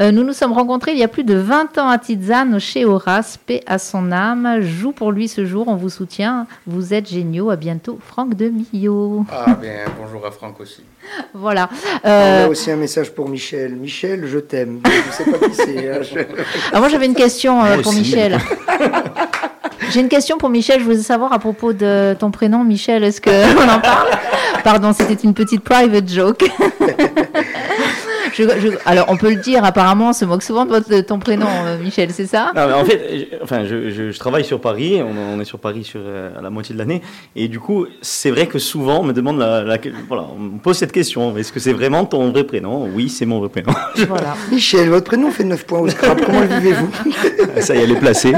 [0.00, 2.84] Euh, nous nous sommes rencontrés il y a plus de 20 ans à Tizane, chez
[2.84, 4.60] Horace, paix à son âme.
[4.60, 6.46] Joue pour lui ce jour, on vous soutient.
[6.66, 7.50] Vous êtes géniaux.
[7.50, 9.24] À bientôt, Franck de Millau.
[9.32, 10.82] Ah, bien, bonjour à Franck aussi.
[11.34, 11.68] Voilà.
[12.04, 13.74] On Euh, a aussi un message pour Michel.
[13.74, 14.80] Michel, je t'aime.
[14.84, 15.90] Je ne sais pas qui c'est.
[15.90, 16.18] hein, je-
[16.70, 18.00] alors moi, j'avais une question euh, Moi pour aussi.
[18.00, 18.38] Michel.
[19.90, 20.80] J'ai une question pour Michel.
[20.80, 23.04] Je voulais savoir à propos de ton prénom, Michel.
[23.04, 23.30] Est-ce qu'on
[23.68, 24.08] en parle?
[24.64, 26.44] Pardon, c'était une petite private joke.
[28.34, 31.02] Je- je- alors, on peut le dire, apparemment, on se moque souvent de votre- de
[31.02, 32.50] ton prénom, euh, Michel, c'est ça?
[32.56, 35.44] Non, mais en fait, je, enfin, je, je- je travaille sur Paris, on, on est
[35.44, 37.02] sur Paris sur euh, à la moitié de l'année,
[37.36, 39.76] et du coup, c'est vrai que souvent on me demande, la, la-
[40.08, 42.88] voilà, on me pose cette question, est-ce que c'est vraiment ton vrai prénom?
[42.94, 43.72] Oui, c'est mon vrai prénom.
[44.08, 44.34] Voilà.
[44.50, 46.18] Michel, votre prénom fait 9 points au scrap.
[46.24, 46.88] Comment le vivez-vous?
[47.60, 48.32] Ça y est, elle est placée.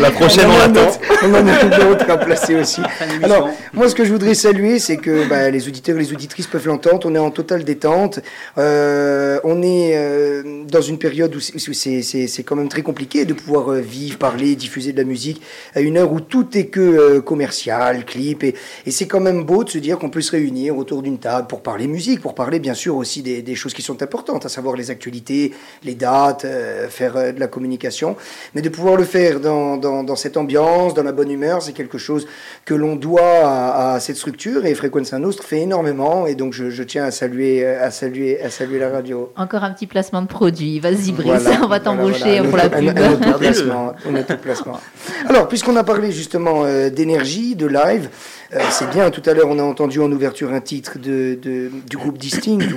[0.00, 0.72] La prochaine, on, on en a l'attend.
[0.86, 2.80] d'autres- on en a d'autres à placer aussi.
[3.22, 6.46] Alors, moi, ce que je voudrais saluer, c'est que bah, les auditeurs et les auditrices
[6.46, 7.00] peuvent l'entendre.
[7.08, 8.20] On est en totale détente.
[8.58, 13.72] Euh, on est euh, dans une période où c'est- quand même très compliqué de pouvoir
[13.72, 15.40] euh, vivre, parler, diffuser de la musique
[15.74, 18.42] à une heure où tout est que euh, commercial, clip.
[18.44, 18.54] Et,
[18.86, 21.46] et c'est quand même beau de se dire qu'on peut se réunir autour d'une table
[21.48, 24.48] pour parler musique, pour parler bien sûr aussi des, des choses qui sont importantes, à
[24.48, 25.52] savoir les actualités,
[25.84, 28.16] les dates, euh, faire euh, de la communication.
[28.54, 31.72] Mais de pouvoir le faire dans, dans, dans cette ambiance, dans la bonne humeur, c'est
[31.72, 32.26] quelque chose
[32.64, 34.64] que l'on doit à, à cette structure.
[34.66, 36.26] Et Frequenza Nostra fait énormément.
[36.26, 39.32] Et donc, je, je tiens à saluer, à, saluer, à saluer la radio.
[39.36, 40.80] Encore un petit placement de produit.
[40.80, 42.68] Vas-y, Brice, Voilà, on va t'embaucher voilà.
[42.68, 42.98] pour la pub.
[42.98, 43.94] un- un autre placement,
[44.42, 44.80] placement.
[45.28, 48.08] Alors, puisqu'on a parlé justement euh, d'énergie, de live,
[48.56, 49.10] euh, c'est bien.
[49.10, 52.64] Tout à l'heure, on a entendu en ouverture un titre de, de- du groupe Distinct.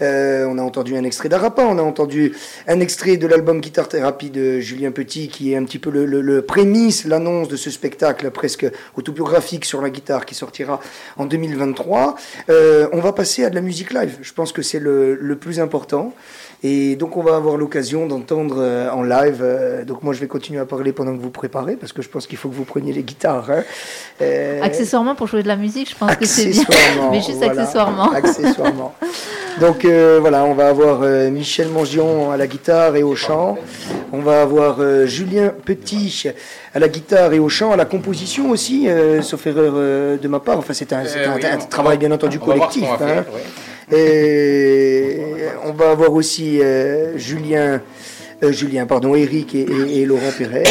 [0.00, 1.62] Euh, on a entendu un extrait d'Arapa.
[1.64, 2.32] On a entendu
[2.66, 6.06] un extrait de l'album Guitar Thérapie de Julien Petit, qui est un petit peu le,
[6.06, 8.66] le- le prémisse, l'annonce de ce spectacle presque
[8.96, 10.80] autobiographique sur la guitare qui sortira
[11.18, 12.16] en 2023.
[12.48, 14.16] Euh, on va passer à de la musique live.
[14.22, 16.12] Je pense que c'est le, le plus important.
[16.64, 19.40] Et donc on va avoir l'occasion d'entendre euh, en live.
[19.42, 22.08] euh, donc moi je vais continuer à parler pendant que vous préparez parce que je
[22.08, 23.50] pense qu'il faut que vous preniez les guitares.
[23.50, 23.64] hein.
[24.20, 26.62] Euh, Accessoirement, pour jouer de la musique, je pense que c'est bien.
[26.62, 28.12] accessoirement, Mais juste voilà, accessoirement.
[28.12, 28.94] accessoirement.
[29.60, 33.58] Donc euh, voilà, on va avoir euh, Michel Mangion à la guitare et au chant.
[34.12, 36.28] On va avoir euh, Julien Petit
[36.74, 40.28] à la guitare et au chant, à la composition aussi, euh, sauf erreur euh, de
[40.28, 40.58] ma part.
[40.58, 42.72] Enfin c'est un, c'est Euh, un- oui, un on- travail bien entendu on va voir
[42.72, 42.98] ce collectif.
[43.92, 45.18] Et
[45.64, 47.80] on va avoir aussi euh, Julien,
[48.42, 50.64] euh, Julien, pardon, Eric et, et- et Laurent Pérez.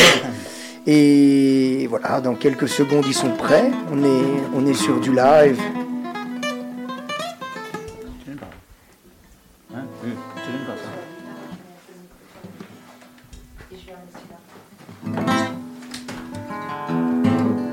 [0.87, 3.69] Et voilà, dans quelques secondes, ils sont prêts.
[3.93, 5.59] On est, on est sur du live.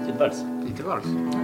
[0.04, 1.37] C'est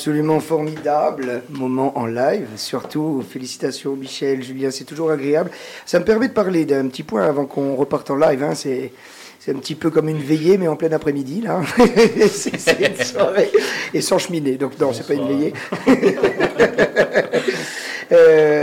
[0.00, 2.46] absolument formidable, moment en live.
[2.56, 5.50] Surtout, félicitations Michel, Julien, c'est toujours agréable.
[5.84, 8.42] Ça me permet de parler d'un petit point avant qu'on reparte en live.
[8.42, 8.54] hein.
[8.54, 8.92] C'est
[9.38, 11.60] c'est un petit peu comme une veillée, mais en plein après-midi, là.
[12.30, 13.50] c'est c'est une soirée.
[13.92, 14.56] Et sans cheminée.
[14.56, 15.52] Donc, non, c'est pas une veillée.
[18.12, 18.59] Euh,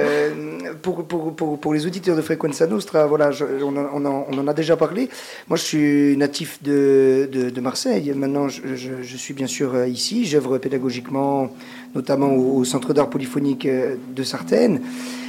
[0.94, 3.32] pour, les auditeurs de Frequenza Nostra, voilà,
[3.64, 5.10] on, en- a déjà parlé.
[5.48, 8.12] Moi, je suis natif de, Marseille.
[8.16, 10.26] Maintenant, je, suis bien sûr euh, ici.
[10.26, 11.50] J'œuvre pédagogiquement,
[11.96, 14.82] notamment au, Centre d'art polyphonique euh, de Sartène.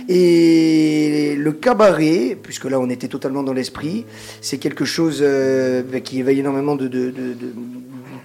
[0.08, 4.06] Et le cabaret, puisque là on était totalement dans l'esprit,
[4.40, 6.88] c'est quelque chose euh, ben, qui éveille énormément de-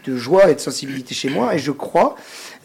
[0.05, 1.55] de joie et de sensibilité chez moi.
[1.55, 2.15] Et je crois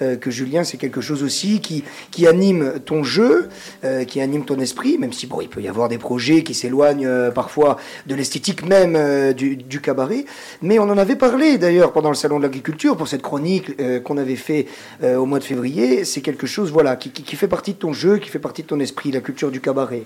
[0.02, 3.48] euh, que Julien, c'est quelque chose aussi qui, qui anime ton jeu,
[3.84, 6.54] euh, qui anime ton esprit, même si bon, il peut y avoir des projets qui
[6.54, 10.24] s'éloignent euh, parfois de l'esthétique même du, cabaret.
[10.62, 14.18] Mais on en avait parlé d'ailleurs pendant le salon de l'agriculture pour cette chronique qu'on
[14.18, 14.66] avait fait
[15.02, 16.04] au mois de février.
[16.04, 18.62] C'est quelque chose voilà qui, qui, qui fait partie de ton jeu, qui fait partie
[18.62, 20.02] de ton esprit, la culture du cabaret.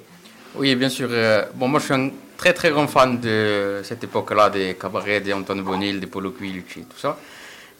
[0.56, 1.08] Oui, bien sûr.
[1.54, 2.10] bon, moi, je suis un
[2.42, 6.76] très très grand fan de cette époque-là, des cabarets, des Antoine Bonil, des Polo Quilch
[6.76, 7.16] et tout ça.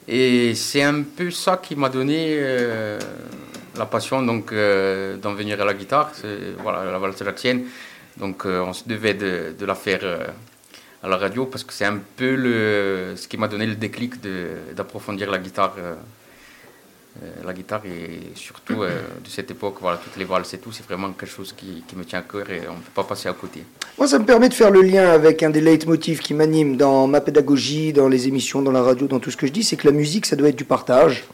[0.06, 2.96] Et c'est un peu ça qui m'a donné euh,
[3.76, 6.12] la passion donc euh, d'en venir à la guitare.
[6.62, 7.64] Voilà, la valse jacquienne.
[8.16, 10.04] Donc, euh, on se devait de, la faire
[11.02, 14.12] à la radio parce que c'est un peu le, ce qui m'a donné le déclic
[14.76, 15.74] d'approfondir la guitare.
[17.22, 18.88] Euh, la guitare et surtout euh,
[19.22, 21.94] de cette époque, voilà, toutes les valses et tout, c'est vraiment quelque chose qui, qui
[21.94, 23.64] me tient à cœur et on ne peut pas passer à côté.
[23.98, 27.06] Moi, ça me permet de faire le lien avec un des leitmotifs qui m'anime dans
[27.06, 29.76] ma pédagogie, dans les émissions, dans la radio, dans tout ce que je dis, c'est
[29.76, 31.24] que la musique, ça doit être du partage.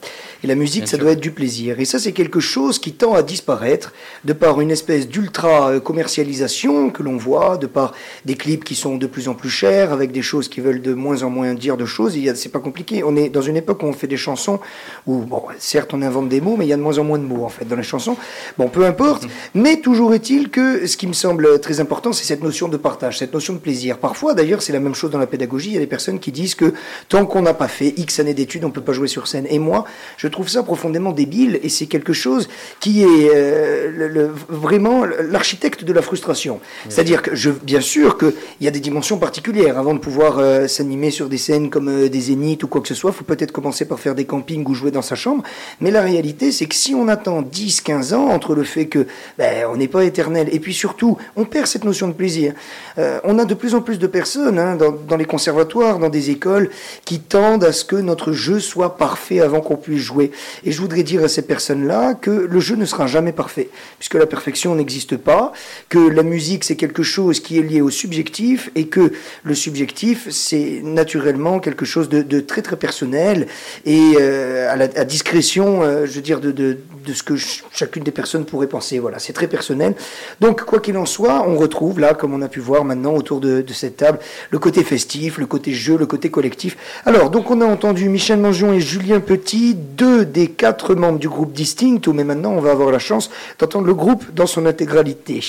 [0.45, 1.01] Et la musique, Bien ça sûr.
[1.05, 1.81] doit être du plaisir.
[1.81, 3.93] Et ça, c'est quelque chose qui tend à disparaître
[4.25, 7.93] de par une espèce d'ultra euh, commercialisation que l'on voit, de par
[8.25, 10.95] des clips qui sont de plus en plus chers, avec des choses qui veulent de
[10.95, 12.17] moins en moins dire de choses.
[12.37, 13.03] C'est pas compliqué.
[13.03, 14.61] On est dans une époque où on fait des chansons
[15.07, 17.19] où, bon, certes, on invente des mots, mais il y a de moins en moins
[17.19, 18.17] de mots, en fait, dans les chansons.
[18.57, 19.27] Bon, peu importe.
[19.55, 23.19] Mais toujours est-il que ce qui me semble très important, c'est cette notion de partage,
[23.19, 23.99] cette notion de plaisir.
[23.99, 25.71] Parfois, d'ailleurs, c'est la même chose dans la pédagogie.
[25.71, 26.73] Il y a des personnes qui disent que
[27.09, 29.47] tant qu'on n'a pas fait X années d'études, on peut pas jouer sur scène.
[29.51, 29.85] Et moi,
[30.17, 32.49] je trouve ça profondément débile et c'est quelque chose
[32.81, 36.61] qui est euh, le- le- vraiment l'architecte de la frustration.
[36.89, 39.79] C'est-à-dire que, je, bien sûr, qu'il y a des dimensions particulières.
[39.79, 42.89] Avant de pouvoir euh, s'animer sur des scènes comme euh, des zéniths ou quoi que
[42.89, 45.43] ce soit, il faut peut-être commencer par faire des campings ou jouer dans sa chambre.
[45.81, 49.07] Mais la réalité, c'est que si on attend 10, 15 ans entre le fait que
[49.39, 52.55] ben, on n'est pas éternel et puis surtout, on perd cette notion de plaisir.
[52.99, 56.31] Euh, on a de plus en plus de personnes hein, dans, les conservatoires, dans des
[56.31, 56.71] écoles,
[57.05, 60.31] qui tendent à ce que notre jeu soit parfait avant qu'on puisse jouer.
[60.65, 64.15] Et je voudrais dire à ces personnes-là que le jeu ne sera jamais parfait, puisque
[64.15, 65.53] la perfection n'existe pas,
[65.89, 70.29] que la musique c'est quelque chose qui est lié au subjectif et que le subjectif
[70.31, 73.47] c'est naturellement quelque chose de, très très personnel
[73.85, 76.79] et euh, à discrétion, euh, je de,
[77.13, 78.99] ce que ch- chacune des personnes pourrait penser.
[78.99, 79.95] Voilà, c'est très personnel.
[80.41, 83.41] Donc, quoi qu'il en soit, on retrouve là, comme on a pu voir maintenant autour
[83.41, 84.19] de, cette table,
[84.51, 86.77] le côté festif, le côté jeu, le côté collectif.
[87.05, 91.29] Alors, donc, on a entendu Michel Mangion et Julien Petit, deux des quatre membres du
[91.29, 95.41] groupe Distincto, mais maintenant, on va avoir la chance d'entendre le groupe dans son intégralité.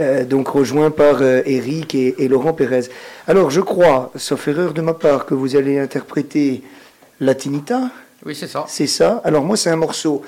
[0.00, 2.82] Euh, donc rejoint par euh, Eric et, et Laurent Pérez.
[3.26, 6.62] Alors je crois, sauf erreur de ma part, que vous allez interpréter
[7.20, 7.90] Latinita.
[8.26, 8.64] Oui, c'est ça.
[8.68, 9.20] C'est ça.
[9.24, 10.22] Alors moi, c'est un morceau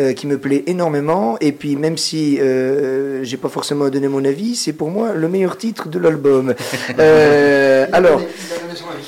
[0.00, 1.36] euh, qui me plaît énormément.
[1.40, 5.12] Et puis même si euh, j'ai pas forcément à donner mon avis, c'est pour moi
[5.12, 6.54] le meilleur titre de l'album.
[6.98, 8.20] Euh, alors,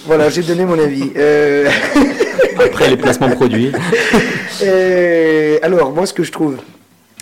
[0.06, 1.12] voilà, j'ai donné mon avis.
[1.16, 1.68] Euh,
[2.58, 3.72] Après les placements produits.
[4.62, 6.56] euh, alors moi, ce que je trouve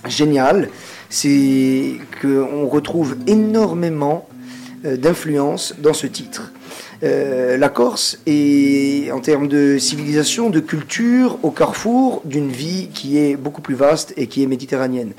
[0.06, 0.68] génial,
[1.08, 4.28] c'est qu'on retrouve énormément
[4.84, 6.52] euh, d'influence dans ce titre.
[7.02, 13.18] Euh, la Corse est, en termes de civilisation, de culture, au carrefour d'une vie qui
[13.18, 15.12] est beaucoup plus vaste et qui est méditerranéenne.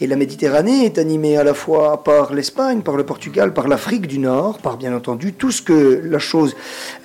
[0.00, 4.06] Et la Méditerranée est animée à la fois par l'Espagne, par le Portugal, par l'Afrique
[4.06, 6.56] du Nord, par bien entendu tout ce que la chose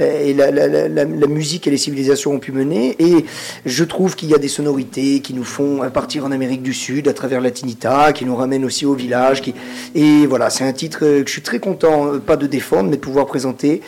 [0.01, 2.95] euh, et la, la- la- la- la musique et les civilisations ont pu mener.
[2.99, 3.25] Et
[3.65, 6.73] je trouve qu'il y a des sonorités qui nous font euh, partir en Amérique du
[6.73, 9.41] Sud à travers Latinita, qui nous ramènent aussi au village.
[9.41, 9.53] Qui...
[9.95, 12.95] Et voilà, c'est un titre euh, que je suis très content, pas de défendre, mais
[12.97, 13.81] de pouvoir présenter.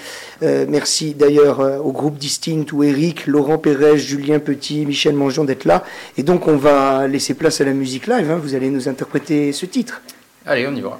[0.43, 5.43] Euh, merci d'ailleurs euh, au groupe Distinct où Eric, Laurent Pérez, Julien Petit, Michel Mangeon
[5.43, 5.83] d'être là.
[6.17, 8.31] Et donc on va laisser place à la musique live.
[8.31, 8.39] hein.
[8.41, 10.01] Vous allez nous interpréter ce titre.
[10.45, 10.99] Allez, on y va.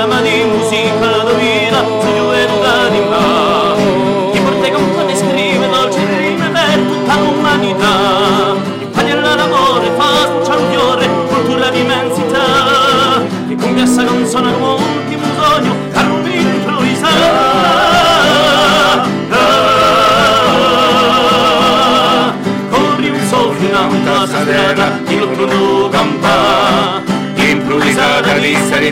[0.00, 0.39] 나만이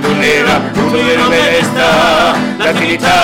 [0.01, 3.15] gunera, gunera, gunera, gunera,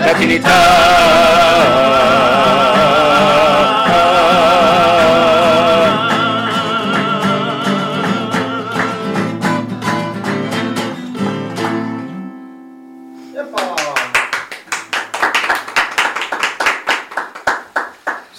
[0.00, 1.66] latinità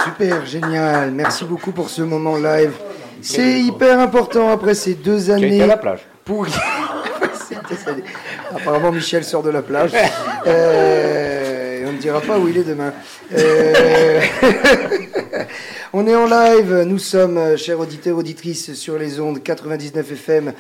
[0.04, 1.12] Super, génial.
[1.12, 2.72] Merci beaucoup pour ce moment live.
[3.22, 5.56] C'est hyper important après ces deux Tu années.
[5.56, 6.46] étais à la plage Pour...
[8.56, 9.92] Apparemment, Michel sort de la plage.
[10.46, 12.94] Euh, on ne dira pas où il est demain.
[13.38, 14.22] Euh,
[15.94, 16.84] on est en live.
[16.86, 20.54] Nous sommes, euh, chers auditeurs, auditrices, sur les ondes 99 FM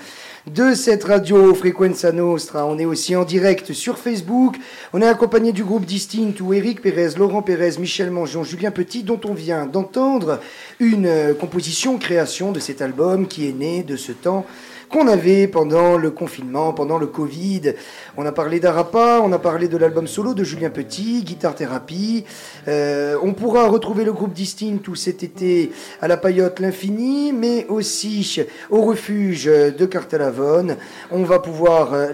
[0.53, 2.65] de cette radio Frequenza Nostra.
[2.65, 4.55] On est aussi en direct sur Facebook.
[4.93, 9.03] On est accompagné du groupe Distinct où Eric Pérez, Laurent Pérez, Michel Mangeon, Julien Petit,
[9.03, 10.39] dont on vient d'entendre
[10.79, 14.45] une euh, composition, création de cet album qui est né de ce temps
[14.89, 17.73] qu'on avait pendant le confinement, pendant le Covid.
[18.17, 22.25] On a parlé d'Arapa, on a parlé de l'album solo de Julien Petit, Guitare Thérapie.
[22.67, 25.71] Euh, on pourra retrouver le groupe Distinct tout cet été
[26.01, 30.77] à la Paillote l'Infini, mais aussi au refuge de Cartalavone.
[31.11, 32.07] On va pouvoir euh,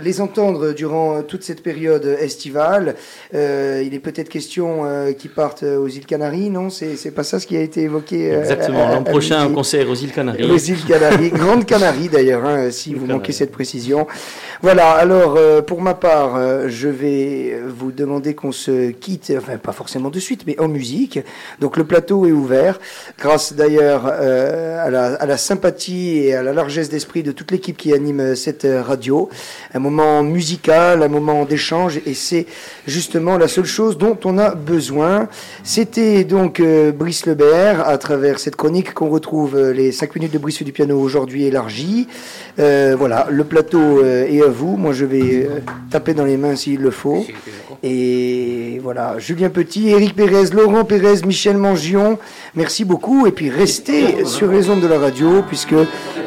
[0.00, 2.94] les entendre durant toute cette période estivale.
[3.34, 6.68] Euh, il est peut-être question euh, qu'ils partent aux îles Canaries, non?
[6.70, 8.88] C'est pas ça ce qui a été évoqué euh, Exactement.
[8.88, 10.50] L'an prochain, un concert aux îles Canaries.
[10.50, 14.06] aux îles Canaries, Grande Canarie d'ailleurs, hein, si vous manquez cette précision.
[14.62, 19.58] Voilà, alors euh, pour ma part, euh, je vais vous demander qu'on se quitte, enfin
[19.58, 21.18] pas forcément de suite, mais en musique.
[21.60, 22.78] Donc le plateau est ouvert,
[23.18, 27.50] grâce d'ailleurs euh, à, la, à la sympathie et à la largesse d'esprit de toute
[27.50, 29.28] l'équipe qui anime cette radio.
[29.74, 32.46] Un moment musical, un moment d'échange, et c'est
[32.86, 35.28] justement la seule chose dont on a besoin.
[35.64, 36.62] C'était donc
[36.96, 40.98] Brice Lebert, à travers cette chronique qu'on retrouve les 5 minutes de Brice du piano
[41.00, 42.03] aujourd'hui élargie.
[42.60, 44.76] Euh, voilà, le plateau euh, est à vous.
[44.76, 45.58] Moi, je vais euh,
[45.90, 47.26] taper dans les mains s'il le faut.
[47.82, 52.18] Et voilà, Julien Petit, Éric Pérez, Laurent Pérez, Michel Mangion,
[52.54, 53.26] merci beaucoup.
[53.26, 55.74] Et puis restez sur les ondes de la radio, puisque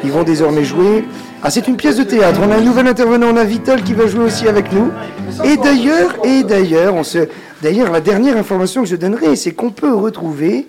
[0.04, 1.04] ils vont désormais jouer.
[1.42, 2.40] Ah, c'est une pièce de théâtre.
[2.46, 4.90] On a un nouvel intervenant, on a Vital qui va jouer aussi avec nous.
[5.44, 7.28] Et d'ailleurs, et d'ailleurs, on se,
[7.62, 10.66] d'ailleurs, la dernière information que je donnerai, c'est qu'on peut retrouver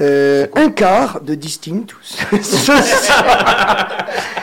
[0.00, 2.18] euh, un quart de Distinctus.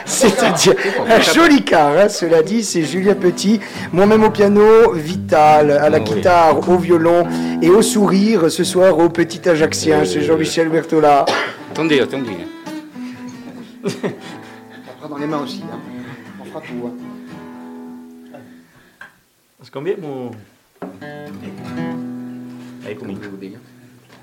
[0.05, 0.75] C'est-à-dire
[1.09, 3.59] un joli quart, hein, cela dit, c'est Julien Petit,
[3.91, 7.27] moi-même au piano, Vital, à la guitare, au violon
[7.61, 11.25] et au sourire ce soir au petit Ajaxien, c'est Jean-Michel Bertola.
[11.71, 12.37] Attendez, attendez.
[13.83, 15.63] fera dans les mains aussi.
[15.71, 15.79] hein.
[16.41, 16.87] On fera tout.
[16.87, 16.91] hein.
[19.75, 20.31] Qu'on vient mon?
[22.85, 23.17] Allez, combien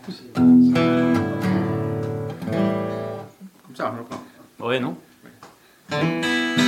[0.05, 0.15] Comme
[3.77, 4.67] ça, je prends.
[4.67, 4.97] Ouais, non
[5.91, 6.62] Unos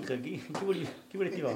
[0.00, 1.50] Qui, qui voulait qui voulait y va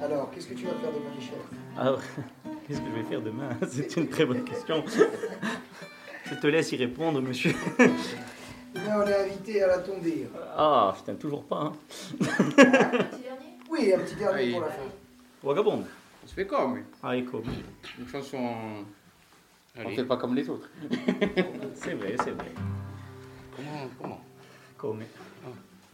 [0.00, 1.34] Alors, qu'est-ce que tu vas faire demain, Michel?
[1.78, 2.00] Alors,
[2.66, 3.48] qu'est-ce que je vais faire demain?
[3.68, 4.84] C'est une très bonne question.
[6.26, 7.52] Je te laisse y répondre, monsieur.
[8.74, 10.26] Demain, on est invité à la tombée.
[10.56, 11.70] Ah, putain, toujours pas.
[11.70, 11.72] Hein.
[13.70, 14.52] Oui, un petit dernier Oui.
[14.52, 14.82] pour la fin.
[15.42, 15.84] Vagabond.
[16.24, 17.44] On se fait comme Ah, et comme.
[17.98, 18.38] Une chanson.
[19.76, 19.96] On Allez.
[19.96, 20.68] fait pas comme les autres.
[21.74, 22.46] C'est vrai, c'est vrai.
[23.56, 24.20] Comment Comment?
[24.78, 25.02] Comme.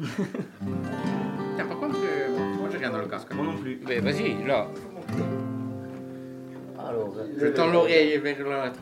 [1.57, 2.29] Tiens, par contre, euh,
[2.59, 3.33] moi j'ai rien dans le casque.
[3.35, 3.81] Moi non plus.
[3.87, 4.67] Mais vas-y, là.
[6.79, 8.73] Alors, Je tends l'oreille vers la.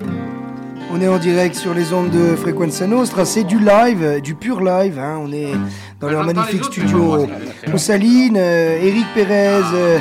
[0.91, 4.61] On est en direct sur les ondes de Frequenza Nostra, c'est du live, du pur
[4.63, 4.99] live.
[4.99, 5.19] hein.
[5.23, 5.53] On est
[6.01, 7.27] dans leur magnifique studio
[7.67, 9.99] Moussaline, euh, Eric Pérez, euh,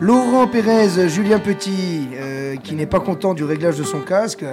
[0.00, 4.44] Laurent Pérez, Julien Petit, euh, qui n'est pas content du réglage de son casque,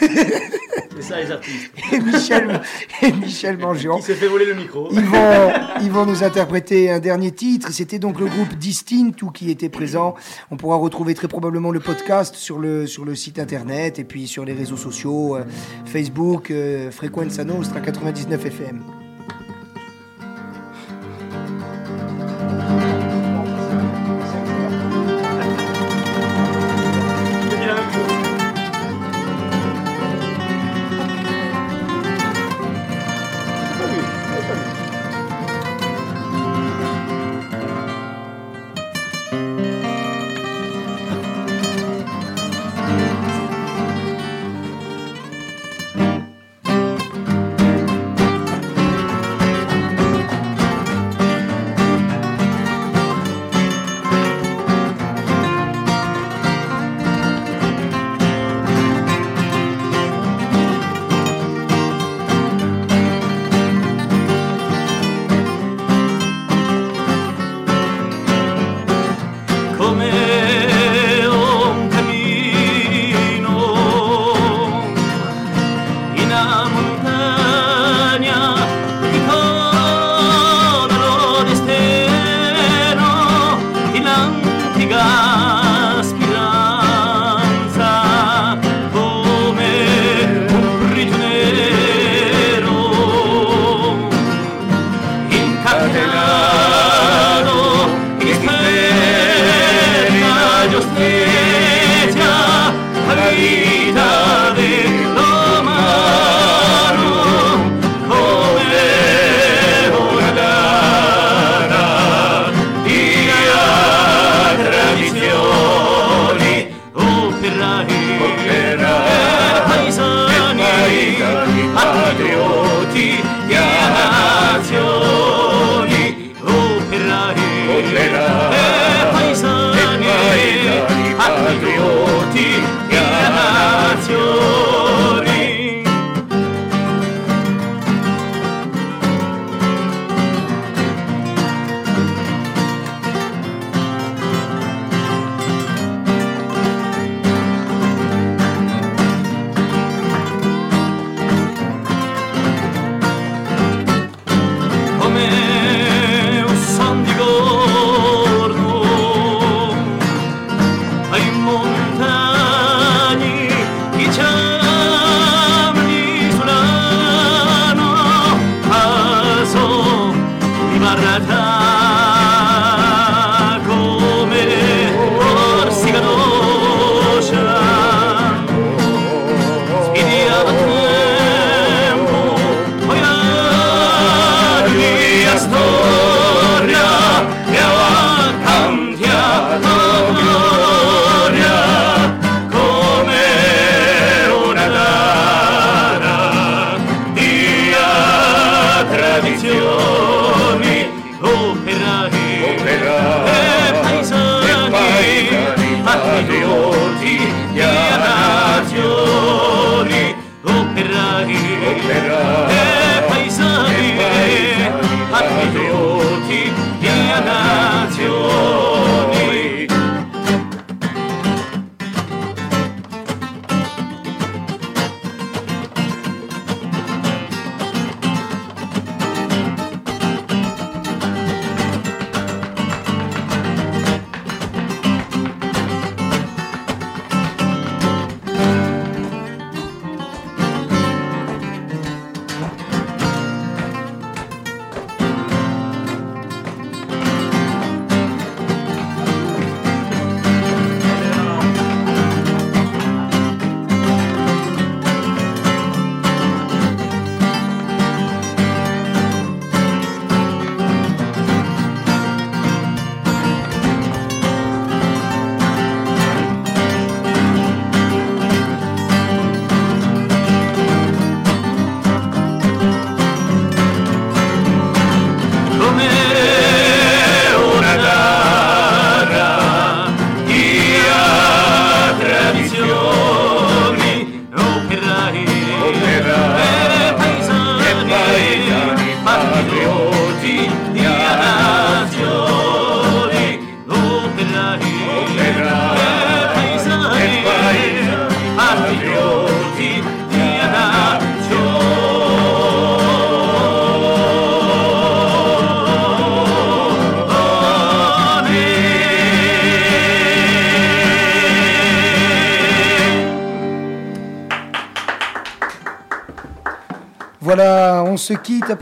[0.96, 1.70] c'est ça les artistes.
[1.92, 2.60] et Michel,
[3.02, 3.96] et Michel Mangian.
[3.96, 4.88] Qui s'est fait voler le micro.
[4.92, 7.72] Ils vont, ils vont nous interpréter un dernier titre.
[7.72, 10.14] C'était donc le groupe Distinct, qui était présent.
[10.50, 14.26] On pourra retrouver très probablement le podcast sur le, sur le site internet et puis
[14.26, 15.44] sur les réseaux sociaux, euh,
[15.84, 19.03] Facebook, euh, Frequenza Nostra 99 FM.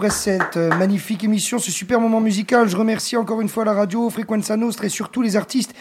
[0.03, 2.68] Après cette euh, magnifique émission, ce super moment musical.
[2.68, 5.72] Je remercie encore une fois la radio, Frequenza Nostra et surtout les artistes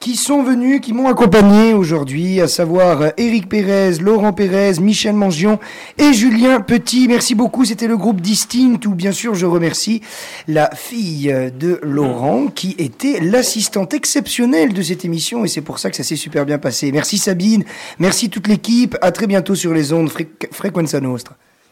[0.00, 5.14] qui sont venus, qui m'ont accompagné aujourd'hui, à savoir euh, Éric Pérez, Laurent Pérez, Michel
[5.14, 5.60] Mangion
[5.96, 7.06] et Julien Petit.
[7.06, 10.00] Merci beaucoup, c'était le groupe Distinct où bien sûr je remercie
[10.48, 15.88] la fille de Laurent qui était l'assistante exceptionnelle de cette émission et c'est pour ça
[15.88, 16.90] que ça s'est super bien passé.
[16.90, 17.62] Merci Sabine,
[18.00, 21.36] merci toute l'équipe, à très bientôt sur les ondes Fre- Frequenza Nostra.